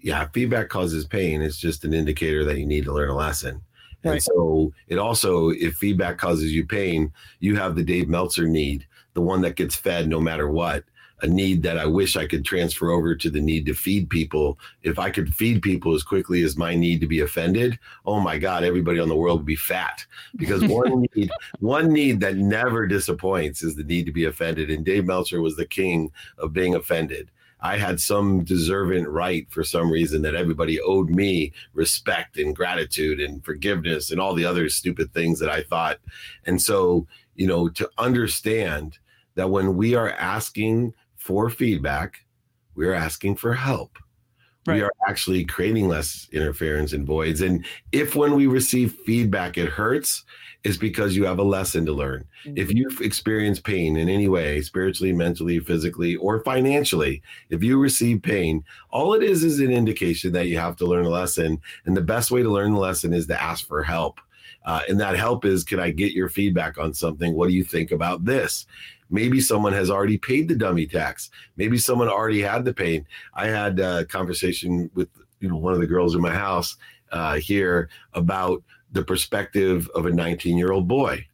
Yeah, 0.00 0.26
feedback 0.32 0.68
causes 0.68 1.04
pain. 1.04 1.42
It's 1.42 1.58
just 1.58 1.84
an 1.84 1.92
indicator 1.92 2.44
that 2.44 2.58
you 2.58 2.66
need 2.66 2.84
to 2.84 2.92
learn 2.92 3.10
a 3.10 3.16
lesson. 3.16 3.62
Right. 4.04 4.12
And 4.12 4.22
so 4.22 4.72
it 4.88 4.98
also, 4.98 5.50
if 5.50 5.74
feedback 5.74 6.18
causes 6.18 6.52
you 6.52 6.64
pain, 6.66 7.12
you 7.40 7.56
have 7.56 7.74
the 7.74 7.82
Dave 7.82 8.08
Meltzer 8.08 8.46
need, 8.46 8.86
the 9.14 9.20
one 9.20 9.40
that 9.42 9.56
gets 9.56 9.74
fed 9.74 10.08
no 10.08 10.20
matter 10.20 10.48
what 10.48 10.84
a 11.22 11.26
need 11.26 11.62
that 11.62 11.78
I 11.78 11.86
wish 11.86 12.16
I 12.16 12.26
could 12.26 12.44
transfer 12.44 12.90
over 12.90 13.14
to 13.14 13.30
the 13.30 13.40
need 13.40 13.66
to 13.66 13.74
feed 13.74 14.10
people. 14.10 14.58
If 14.82 14.98
I 14.98 15.10
could 15.10 15.34
feed 15.34 15.62
people 15.62 15.94
as 15.94 16.02
quickly 16.02 16.42
as 16.42 16.56
my 16.56 16.74
need 16.74 17.00
to 17.00 17.06
be 17.06 17.20
offended, 17.20 17.78
oh 18.04 18.20
my 18.20 18.38
God, 18.38 18.64
everybody 18.64 18.98
on 18.98 19.08
the 19.08 19.16
world 19.16 19.40
would 19.40 19.46
be 19.46 19.56
fat. 19.56 20.04
Because 20.36 20.64
one 20.68 21.06
need, 21.14 21.30
one 21.60 21.92
need 21.92 22.20
that 22.20 22.36
never 22.36 22.86
disappoints 22.86 23.62
is 23.62 23.76
the 23.76 23.84
need 23.84 24.06
to 24.06 24.12
be 24.12 24.26
offended. 24.26 24.70
And 24.70 24.84
Dave 24.84 25.06
Meltzer 25.06 25.40
was 25.40 25.56
the 25.56 25.66
king 25.66 26.10
of 26.38 26.52
being 26.52 26.74
offended. 26.74 27.30
I 27.60 27.78
had 27.78 28.00
some 28.00 28.44
deserving 28.44 29.04
right 29.04 29.46
for 29.50 29.64
some 29.64 29.90
reason 29.90 30.22
that 30.22 30.34
everybody 30.34 30.80
owed 30.80 31.08
me 31.08 31.52
respect 31.72 32.36
and 32.36 32.54
gratitude 32.54 33.18
and 33.18 33.42
forgiveness 33.44 34.10
and 34.10 34.20
all 34.20 34.34
the 34.34 34.44
other 34.44 34.68
stupid 34.68 35.12
things 35.14 35.38
that 35.40 35.48
I 35.48 35.62
thought. 35.62 35.98
And 36.44 36.60
so, 36.60 37.06
you 37.34 37.46
know, 37.46 37.68
to 37.70 37.88
understand 37.96 38.98
that 39.36 39.50
when 39.50 39.76
we 39.76 39.94
are 39.94 40.10
asking 40.10 40.94
for 41.26 41.50
feedback, 41.50 42.24
we 42.76 42.86
are 42.86 42.94
asking 42.94 43.34
for 43.34 43.52
help. 43.52 43.98
Right. 44.64 44.76
We 44.76 44.82
are 44.82 44.92
actually 45.08 45.44
creating 45.44 45.88
less 45.88 46.28
interference 46.32 46.92
and 46.92 47.06
voids. 47.06 47.40
And 47.40 47.64
if 47.92 48.14
when 48.14 48.34
we 48.34 48.46
receive 48.46 48.94
feedback, 49.04 49.58
it 49.58 49.68
hurts, 49.68 50.24
it's 50.62 50.76
because 50.76 51.16
you 51.16 51.24
have 51.24 51.38
a 51.38 51.44
lesson 51.44 51.84
to 51.86 51.92
learn. 51.92 52.24
Mm-hmm. 52.44 52.58
If 52.58 52.72
you've 52.72 53.00
experienced 53.00 53.64
pain 53.64 53.96
in 53.96 54.08
any 54.08 54.28
way, 54.28 54.60
spiritually, 54.62 55.12
mentally, 55.12 55.58
physically, 55.58 56.16
or 56.16 56.42
financially, 56.44 57.22
if 57.50 57.62
you 57.62 57.78
receive 57.78 58.22
pain, 58.22 58.64
all 58.90 59.14
it 59.14 59.22
is 59.22 59.42
is 59.42 59.58
an 59.58 59.72
indication 59.72 60.32
that 60.32 60.46
you 60.46 60.58
have 60.58 60.76
to 60.76 60.86
learn 60.86 61.06
a 61.06 61.10
lesson. 61.10 61.60
And 61.86 61.96
the 61.96 62.00
best 62.00 62.30
way 62.30 62.42
to 62.42 62.50
learn 62.50 62.72
the 62.72 62.80
lesson 62.80 63.12
is 63.12 63.26
to 63.28 63.40
ask 63.40 63.66
for 63.66 63.82
help. 63.82 64.20
Uh, 64.64 64.82
and 64.88 64.98
that 65.00 65.16
help 65.16 65.44
is 65.44 65.62
can 65.62 65.78
I 65.78 65.90
get 65.90 66.12
your 66.12 66.28
feedback 66.28 66.76
on 66.78 66.92
something? 66.92 67.34
What 67.34 67.48
do 67.48 67.54
you 67.54 67.62
think 67.62 67.92
about 67.92 68.24
this? 68.24 68.66
Maybe 69.10 69.40
someone 69.40 69.72
has 69.72 69.90
already 69.90 70.18
paid 70.18 70.48
the 70.48 70.56
dummy 70.56 70.86
tax. 70.86 71.30
Maybe 71.56 71.78
someone 71.78 72.08
already 72.08 72.42
had 72.42 72.64
the 72.64 72.74
pain. 72.74 73.06
I 73.34 73.46
had 73.46 73.78
a 73.78 74.04
conversation 74.06 74.90
with 74.94 75.08
you 75.40 75.48
know 75.48 75.56
one 75.56 75.74
of 75.74 75.80
the 75.80 75.86
girls 75.86 76.14
in 76.14 76.20
my 76.20 76.34
house 76.34 76.76
uh, 77.12 77.34
here 77.36 77.88
about 78.14 78.62
the 78.92 79.02
perspective 79.02 79.88
of 79.94 80.06
a 80.06 80.12
19 80.12 80.56
year 80.56 80.72
old 80.72 80.88
boy 80.88 81.26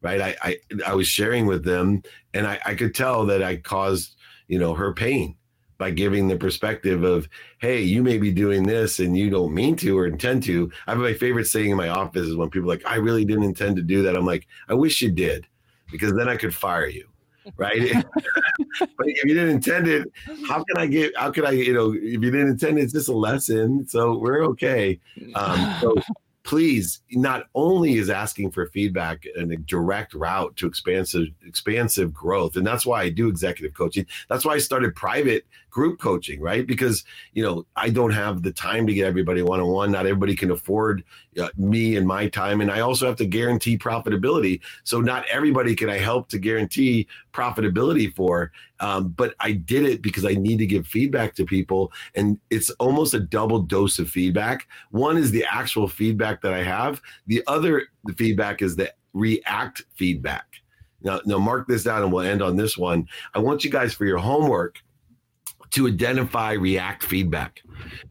right 0.00 0.20
I, 0.20 0.36
I, 0.42 0.58
I 0.86 0.94
was 0.94 1.06
sharing 1.06 1.46
with 1.46 1.64
them 1.64 2.02
and 2.34 2.46
I, 2.46 2.60
I 2.64 2.74
could 2.74 2.94
tell 2.94 3.26
that 3.26 3.42
i 3.42 3.56
caused 3.56 4.16
you 4.48 4.58
know 4.58 4.74
her 4.74 4.92
pain 4.92 5.36
by 5.78 5.90
giving 5.90 6.28
the 6.28 6.36
perspective 6.36 7.02
of 7.02 7.28
hey 7.58 7.82
you 7.82 8.02
may 8.02 8.18
be 8.18 8.30
doing 8.30 8.62
this 8.62 9.00
and 9.00 9.16
you 9.16 9.30
don't 9.30 9.54
mean 9.54 9.74
to 9.76 9.98
or 9.98 10.06
intend 10.06 10.42
to 10.44 10.70
i 10.86 10.92
have 10.92 11.00
my 11.00 11.14
favorite 11.14 11.46
saying 11.46 11.70
in 11.70 11.76
my 11.76 11.88
office 11.88 12.26
is 12.26 12.36
when 12.36 12.50
people 12.50 12.68
like 12.68 12.82
i 12.86 12.96
really 12.96 13.24
didn't 13.24 13.44
intend 13.44 13.76
to 13.76 13.82
do 13.82 14.02
that 14.02 14.16
i'm 14.16 14.26
like 14.26 14.46
i 14.68 14.74
wish 14.74 15.02
you 15.02 15.10
did 15.10 15.46
because 15.92 16.12
then 16.14 16.28
i 16.28 16.36
could 16.36 16.54
fire 16.54 16.88
you 16.88 17.06
right? 17.56 18.04
But 18.78 19.06
if 19.08 19.24
you 19.24 19.34
didn't 19.34 19.50
intend 19.50 19.88
it 19.88 20.10
how 20.48 20.62
can 20.62 20.78
i 20.78 20.86
get 20.86 21.16
how 21.16 21.30
can 21.30 21.44
i 21.44 21.50
you 21.50 21.72
know 21.72 21.92
if 21.92 22.02
you 22.02 22.18
didn't 22.18 22.48
intend 22.48 22.78
it 22.78 22.82
it's 22.82 22.92
just 22.92 23.08
a 23.08 23.12
lesson 23.12 23.86
so 23.86 24.16
we're 24.16 24.44
okay. 24.46 25.00
Um, 25.34 25.74
so 25.80 25.94
please 26.44 27.02
not 27.12 27.44
only 27.54 27.94
is 27.94 28.10
asking 28.10 28.50
for 28.50 28.66
feedback 28.66 29.24
and 29.36 29.52
a 29.52 29.56
direct 29.56 30.12
route 30.14 30.54
to 30.56 30.66
expansive 30.66 31.28
expansive 31.46 32.12
growth 32.12 32.56
and 32.56 32.66
that's 32.66 32.84
why 32.84 33.02
i 33.02 33.08
do 33.08 33.28
executive 33.28 33.74
coaching. 33.76 34.06
That's 34.28 34.44
why 34.44 34.54
i 34.54 34.58
started 34.58 34.94
private 34.94 35.46
group 35.70 36.00
coaching 36.00 36.40
right? 36.40 36.66
Because 36.66 37.04
you 37.32 37.42
know 37.42 37.64
i 37.76 37.90
don't 37.90 38.12
have 38.12 38.42
the 38.42 38.52
time 38.52 38.86
to 38.86 38.94
get 38.94 39.06
everybody 39.06 39.42
one-on-one. 39.42 39.92
Not 39.92 40.06
everybody 40.06 40.34
can 40.34 40.50
afford 40.50 41.04
uh, 41.40 41.48
me 41.56 41.96
and 41.96 42.06
my 42.06 42.28
time 42.28 42.60
and 42.60 42.70
i 42.70 42.80
also 42.80 43.06
have 43.06 43.16
to 43.16 43.26
guarantee 43.26 43.78
profitability. 43.78 44.60
So 44.84 45.00
not 45.00 45.24
everybody 45.30 45.76
can 45.76 45.90
i 45.90 45.98
help 45.98 46.28
to 46.30 46.38
guarantee 46.38 47.06
profitability 47.32 48.14
for 48.14 48.52
um, 48.82 49.08
but 49.16 49.34
i 49.40 49.52
did 49.52 49.84
it 49.86 50.02
because 50.02 50.26
i 50.26 50.34
need 50.34 50.58
to 50.58 50.66
give 50.66 50.86
feedback 50.86 51.34
to 51.34 51.46
people 51.46 51.90
and 52.14 52.38
it's 52.50 52.70
almost 52.72 53.14
a 53.14 53.20
double 53.20 53.60
dose 53.60 53.98
of 53.98 54.08
feedback. 54.08 54.68
One 54.90 55.16
is 55.16 55.30
the 55.30 55.44
actual 55.50 55.88
feedback 55.88 56.42
that 56.42 56.52
i 56.52 56.62
have. 56.62 57.00
The 57.26 57.42
other 57.46 57.84
the 58.04 58.12
feedback 58.14 58.62
is 58.62 58.76
the 58.76 58.92
react 59.12 59.82
feedback. 59.94 60.46
Now, 61.02 61.20
now 61.24 61.38
mark 61.38 61.66
this 61.66 61.84
down 61.84 62.02
and 62.02 62.12
we'll 62.12 62.24
end 62.24 62.42
on 62.42 62.56
this 62.56 62.76
one. 62.76 63.08
I 63.34 63.38
want 63.40 63.64
you 63.64 63.70
guys 63.70 63.92
for 63.94 64.04
your 64.04 64.18
homework 64.18 64.78
to 65.70 65.88
identify 65.88 66.52
react 66.52 67.02
feedback. 67.02 67.62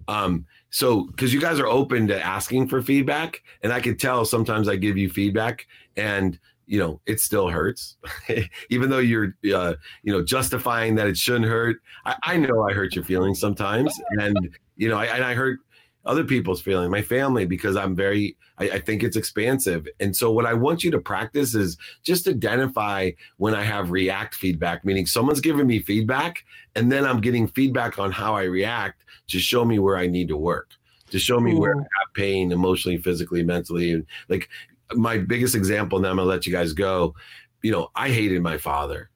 Um, 0.07 0.45
so 0.71 1.05
because 1.05 1.33
you 1.33 1.39
guys 1.39 1.59
are 1.59 1.67
open 1.67 2.07
to 2.07 2.21
asking 2.21 2.69
for 2.69 2.81
feedback 2.81 3.43
and 3.61 3.73
i 3.73 3.81
can 3.81 3.97
tell 3.97 4.23
sometimes 4.23 4.69
i 4.69 4.75
give 4.77 4.97
you 4.97 5.09
feedback 5.09 5.67
and 5.97 6.39
you 6.71 6.79
know 6.79 7.01
it 7.05 7.19
still 7.19 7.49
hurts. 7.49 7.97
Even 8.69 8.89
though 8.89 8.99
you're 8.99 9.35
uh, 9.53 9.73
you 10.03 10.13
know 10.13 10.23
justifying 10.23 10.95
that 10.95 11.07
it 11.07 11.17
shouldn't 11.17 11.45
hurt 11.45 11.81
I, 12.05 12.15
I 12.23 12.37
know 12.37 12.63
i 12.67 12.71
hurt 12.71 12.95
your 12.95 13.03
feelings 13.03 13.39
sometimes. 13.39 13.93
And 14.11 14.55
you 14.77 14.87
know 14.87 14.97
I, 14.97 15.05
and 15.05 15.23
i 15.23 15.33
hurt 15.33 15.59
other 16.05 16.23
people's 16.23 16.61
feelings 16.61 16.89
my 16.89 17.01
family 17.01 17.45
because 17.45 17.75
i'm 17.75 17.93
very 17.93 18.37
I, 18.57 18.69
I, 18.69 18.79
think 18.79 19.03
it's 19.03 19.17
expansive. 19.17 19.85
And 19.99 20.15
so 20.15 20.31
what 20.31 20.45
i 20.45 20.53
want 20.53 20.83
you 20.83 20.91
to 20.91 20.99
practice 20.99 21.55
is 21.55 21.77
just 22.03 22.27
identify 22.27 23.11
when 23.35 23.53
i 23.53 23.63
have 23.63 23.91
react 23.91 24.33
feedback 24.33 24.85
meaning 24.85 25.05
someone's 25.05 25.41
giving 25.41 25.67
me 25.67 25.79
feedback 25.79 26.45
and 26.75 26.89
then 26.89 27.05
i'm 27.05 27.19
getting 27.19 27.47
feedback 27.49 27.99
on 27.99 28.11
how 28.11 28.33
i 28.33 28.43
react 28.43 29.03
to 29.27 29.39
show 29.39 29.65
me 29.65 29.77
where 29.77 29.97
i 29.97 30.07
need 30.07 30.29
to 30.29 30.37
work 30.37 30.71
to 31.09 31.19
show 31.19 31.39
me 31.39 31.53
where 31.53 31.75
i 31.75 31.79
have 31.79 32.13
pain 32.15 32.51
emotionally 32.51 32.97
physically 32.97 33.43
mentally 33.43 33.91
and 33.91 34.05
like 34.29 34.49
my 34.95 35.17
biggest 35.17 35.55
example 35.55 35.97
and 35.97 36.07
i'm 36.07 36.17
gonna 36.17 36.27
let 36.27 36.45
you 36.45 36.51
guys 36.51 36.73
go 36.73 37.13
you 37.61 37.71
know 37.71 37.89
i 37.95 38.09
hated 38.09 38.41
my 38.41 38.57
father 38.57 39.09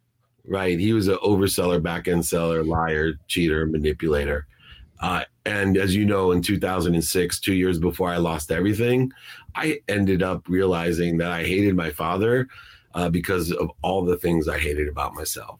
right 0.46 0.80
he 0.80 0.94
was 0.94 1.08
an 1.08 1.18
overseller 1.18 1.82
back 1.82 2.08
end 2.08 2.26
seller 2.26 2.64
liar 2.64 3.14
cheater 3.28 3.66
manipulator 3.66 4.46
uh, 5.02 5.24
and 5.46 5.78
as 5.78 5.96
you 5.96 6.06
know, 6.06 6.32
in 6.32 6.42
2006, 6.42 7.40
two 7.40 7.54
years 7.54 7.80
before 7.80 8.10
I 8.10 8.18
lost 8.18 8.52
everything, 8.52 9.12
I 9.54 9.80
ended 9.88 10.24
up 10.24 10.48
realizing 10.48 11.18
that 11.18 11.32
I 11.32 11.44
hated 11.44 11.76
my 11.76 11.92
father 11.92 12.48
uh, 12.94 13.10
because 13.10 13.52
of 13.52 13.70
all 13.82 14.04
the 14.04 14.18
things 14.18 14.48
I 14.48 14.58
hated 14.58 14.88
about 14.88 15.14
myself. 15.14 15.60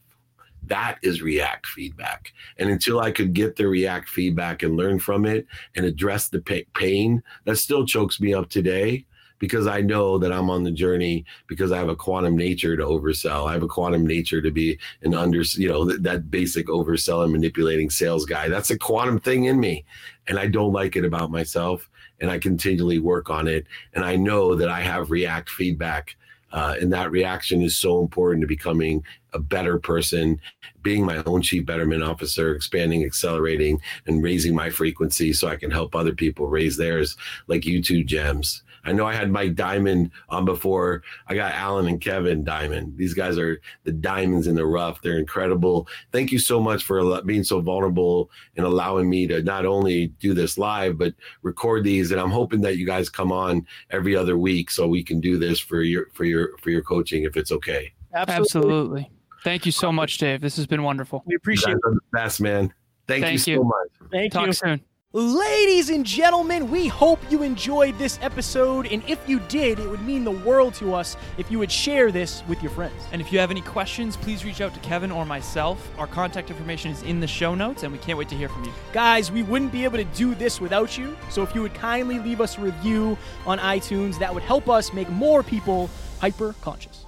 That 0.64 0.98
is 1.04 1.22
react 1.22 1.68
feedback. 1.68 2.34
And 2.58 2.70
until 2.70 3.00
I 3.00 3.12
could 3.12 3.34
get 3.34 3.56
the 3.56 3.68
react 3.68 4.10
feedback 4.10 4.64
and 4.64 4.76
learn 4.76 4.98
from 4.98 5.26
it 5.26 5.46
and 5.76 5.86
address 5.86 6.30
the 6.30 6.42
pain 6.74 7.22
that 7.44 7.58
still 7.58 7.86
chokes 7.86 8.20
me 8.20 8.34
up 8.34 8.50
today, 8.50 9.06
because 9.40 9.68
I 9.68 9.82
know 9.82 10.18
that 10.18 10.32
I'm 10.32 10.50
on 10.50 10.64
the 10.64 10.72
journey 10.72 11.26
because 11.48 11.72
I 11.72 11.78
have 11.78 11.90
a 11.90 11.96
quantum 11.96 12.36
nature 12.36 12.78
to 12.78 12.84
oversell. 12.84 13.48
I 13.50 13.54
have 13.54 13.64
a 13.64 13.68
quantum 13.68 14.06
nature 14.06 14.42
to 14.42 14.52
be 14.52 14.80
an 15.04 15.14
under, 15.14 15.42
you 15.56 15.70
know, 15.70 15.86
that, 15.86 16.04
that 16.04 16.32
basic 16.32 16.68
oversell 16.68 17.24
and 17.24 17.32
manipulating 17.32 17.90
sales 17.90 18.26
guy. 18.26 18.48
That's 18.48 18.70
a 18.70 18.78
quantum 18.78 19.20
thing 19.20 19.46
in 19.46 19.60
me. 19.60 19.86
And 20.28 20.40
I 20.40 20.48
don't 20.48 20.74
like 20.74 20.96
it 20.96 21.06
about 21.06 21.32
myself. 21.32 21.90
And 22.22 22.32
I 22.32 22.40
continually 22.40 23.00
work 23.00 23.30
on 23.30 23.48
it. 23.48 23.68
And 23.94 24.06
I 24.06 24.16
know 24.16 24.56
that 24.56 24.70
I 24.70 24.82
have 24.82 25.12
react 25.12 25.50
feedback. 25.50 26.16
Uh, 26.52 26.76
and 26.80 26.94
that 26.94 27.12
reaction 27.12 27.62
is 27.62 27.76
so 27.76 28.00
important 28.00 28.40
to 28.42 28.48
becoming 28.48 29.04
a 29.34 29.40
better 29.40 29.78
person, 29.78 30.40
being 30.82 31.06
my 31.06 31.22
own 31.26 31.42
chief 31.42 31.66
betterment 31.66 32.02
officer, 32.02 32.56
expanding, 32.56 33.04
accelerating, 33.04 33.82
and 34.08 34.24
raising 34.24 34.56
my 34.56 34.70
frequency 34.70 35.34
so 35.34 35.50
I 35.50 35.58
can 35.58 35.70
help 35.70 35.94
other 35.94 36.14
people 36.14 36.48
raise 36.48 36.78
theirs, 36.78 37.18
like 37.48 37.66
you 37.66 37.84
two 37.84 38.06
gems. 38.06 38.64
I 38.86 38.92
know 38.92 39.06
I 39.06 39.14
had 39.14 39.32
Mike 39.32 39.56
Diamond 39.56 40.12
on 40.30 40.46
before. 40.46 41.04
I 41.28 41.36
got 41.36 41.54
Alan 41.54 41.88
and 41.88 42.00
Kevin 42.00 42.44
Diamond. 42.44 42.98
These 42.98 43.14
guys 43.14 43.38
are 43.38 43.60
the 43.84 43.92
diamonds 43.92 44.48
in 44.48 44.56
the 44.56 44.66
rough. 44.66 45.02
They're 45.02 45.18
incredible. 45.18 45.88
Thank 46.12 46.32
you 46.32 46.40
so 46.40 46.60
much 46.60 46.84
for 46.84 47.22
being 47.24 47.44
so 47.44 47.62
vulnerable 47.62 48.30
and 48.56 48.66
allowing 48.66 49.10
me 49.10 49.28
to 49.28 49.42
not 49.42 49.66
only 49.66 50.08
do 50.20 50.34
this 50.34 50.58
live 50.58 50.98
but 50.98 51.14
record 51.42 51.84
these. 51.84 52.12
And 52.12 52.22
I'm 52.22 52.32
hoping 52.32 52.62
that 52.62 52.78
you 52.78 52.86
guys 52.86 53.10
come 53.10 53.32
on 53.32 53.66
every 53.90 54.16
other 54.16 54.38
week 54.38 54.70
so 54.70 54.88
we 54.88 55.04
can 55.04 55.20
do 55.20 55.38
this 55.38 55.60
for 55.60 55.82
your 55.82 56.08
for 56.14 56.26
your 56.26 56.58
for 56.60 56.70
your 56.70 56.82
coaching 56.82 57.24
if 57.24 57.36
it's 57.36 57.52
okay. 57.52 57.94
Absolutely. 58.14 58.46
Absolutely. 58.46 59.12
Thank 59.44 59.66
you 59.66 59.72
so 59.72 59.92
much, 59.92 60.18
Dave. 60.18 60.42
This 60.42 60.56
has 60.56 60.66
been 60.66 60.84
wonderful. 60.84 61.24
We 61.26 61.36
appreciate 61.36 61.74
it. 61.74 61.82
The 61.84 62.00
best, 62.12 62.42
man. 62.42 62.74
Thank, 63.08 63.24
Thank 63.24 63.46
you, 63.48 63.54
you 63.54 63.60
so 63.60 63.64
much. 63.64 64.12
Thank 64.12 64.32
Talk 64.32 64.48
you. 64.48 64.54
soon. 64.54 64.82
Ladies 65.18 65.92
and 65.92 66.06
gentlemen, 66.06 66.70
we 66.70 66.90
hope 66.90 67.22
you 67.32 67.42
enjoyed 67.42 67.98
this 67.98 68.20
episode, 68.22 68.86
and 68.88 69.02
if 69.08 69.30
you 69.30 69.40
did, 69.48 69.80
it 69.80 69.90
would 69.90 70.02
mean 70.02 70.26
the 70.26 70.32
world 70.32 70.74
to 70.74 70.94
us 70.94 71.16
if 71.38 71.50
you 71.50 71.58
would 71.58 71.72
share 71.72 72.12
this 72.12 72.44
with 72.50 72.62
your 72.62 72.70
friends. 72.74 73.02
And 73.14 73.22
if 73.22 73.32
you 73.32 73.40
have 73.40 73.50
any 73.50 73.62
questions, 73.62 74.18
please 74.18 74.44
reach 74.44 74.60
out 74.60 74.74
to 74.74 74.80
Kevin 74.82 75.14
or 75.14 75.26
myself. 75.26 75.90
Our 75.98 76.06
contact 76.06 76.50
information 76.50 76.92
is 76.92 77.02
in 77.04 77.22
the 77.22 77.28
show 77.28 77.56
notes, 77.56 77.84
and 77.84 77.94
we 77.94 77.98
can't 78.00 78.18
wait 78.18 78.28
to 78.28 78.36
hear 78.36 78.50
from 78.50 78.66
you. 78.66 78.74
Guys, 78.92 79.32
we 79.32 79.42
wouldn't 79.42 79.72
be 79.72 79.86
able 79.86 80.00
to 80.00 80.04
do 80.04 80.36
this 80.36 80.60
without 80.60 80.98
you, 80.98 81.16
so 81.30 81.44
if 81.44 81.56
you 81.56 81.62
would 81.62 81.76
kindly 81.76 82.20
leave 82.20 82.42
us 82.42 82.58
a 82.58 82.62
review 82.62 83.18
on 83.46 83.58
iTunes, 83.60 84.20
that 84.20 84.34
would 84.34 84.44
help 84.44 84.68
us 84.68 84.92
make 84.92 85.10
more 85.10 85.44
people 85.44 85.90
hyper 86.20 86.56
conscious. 86.60 87.05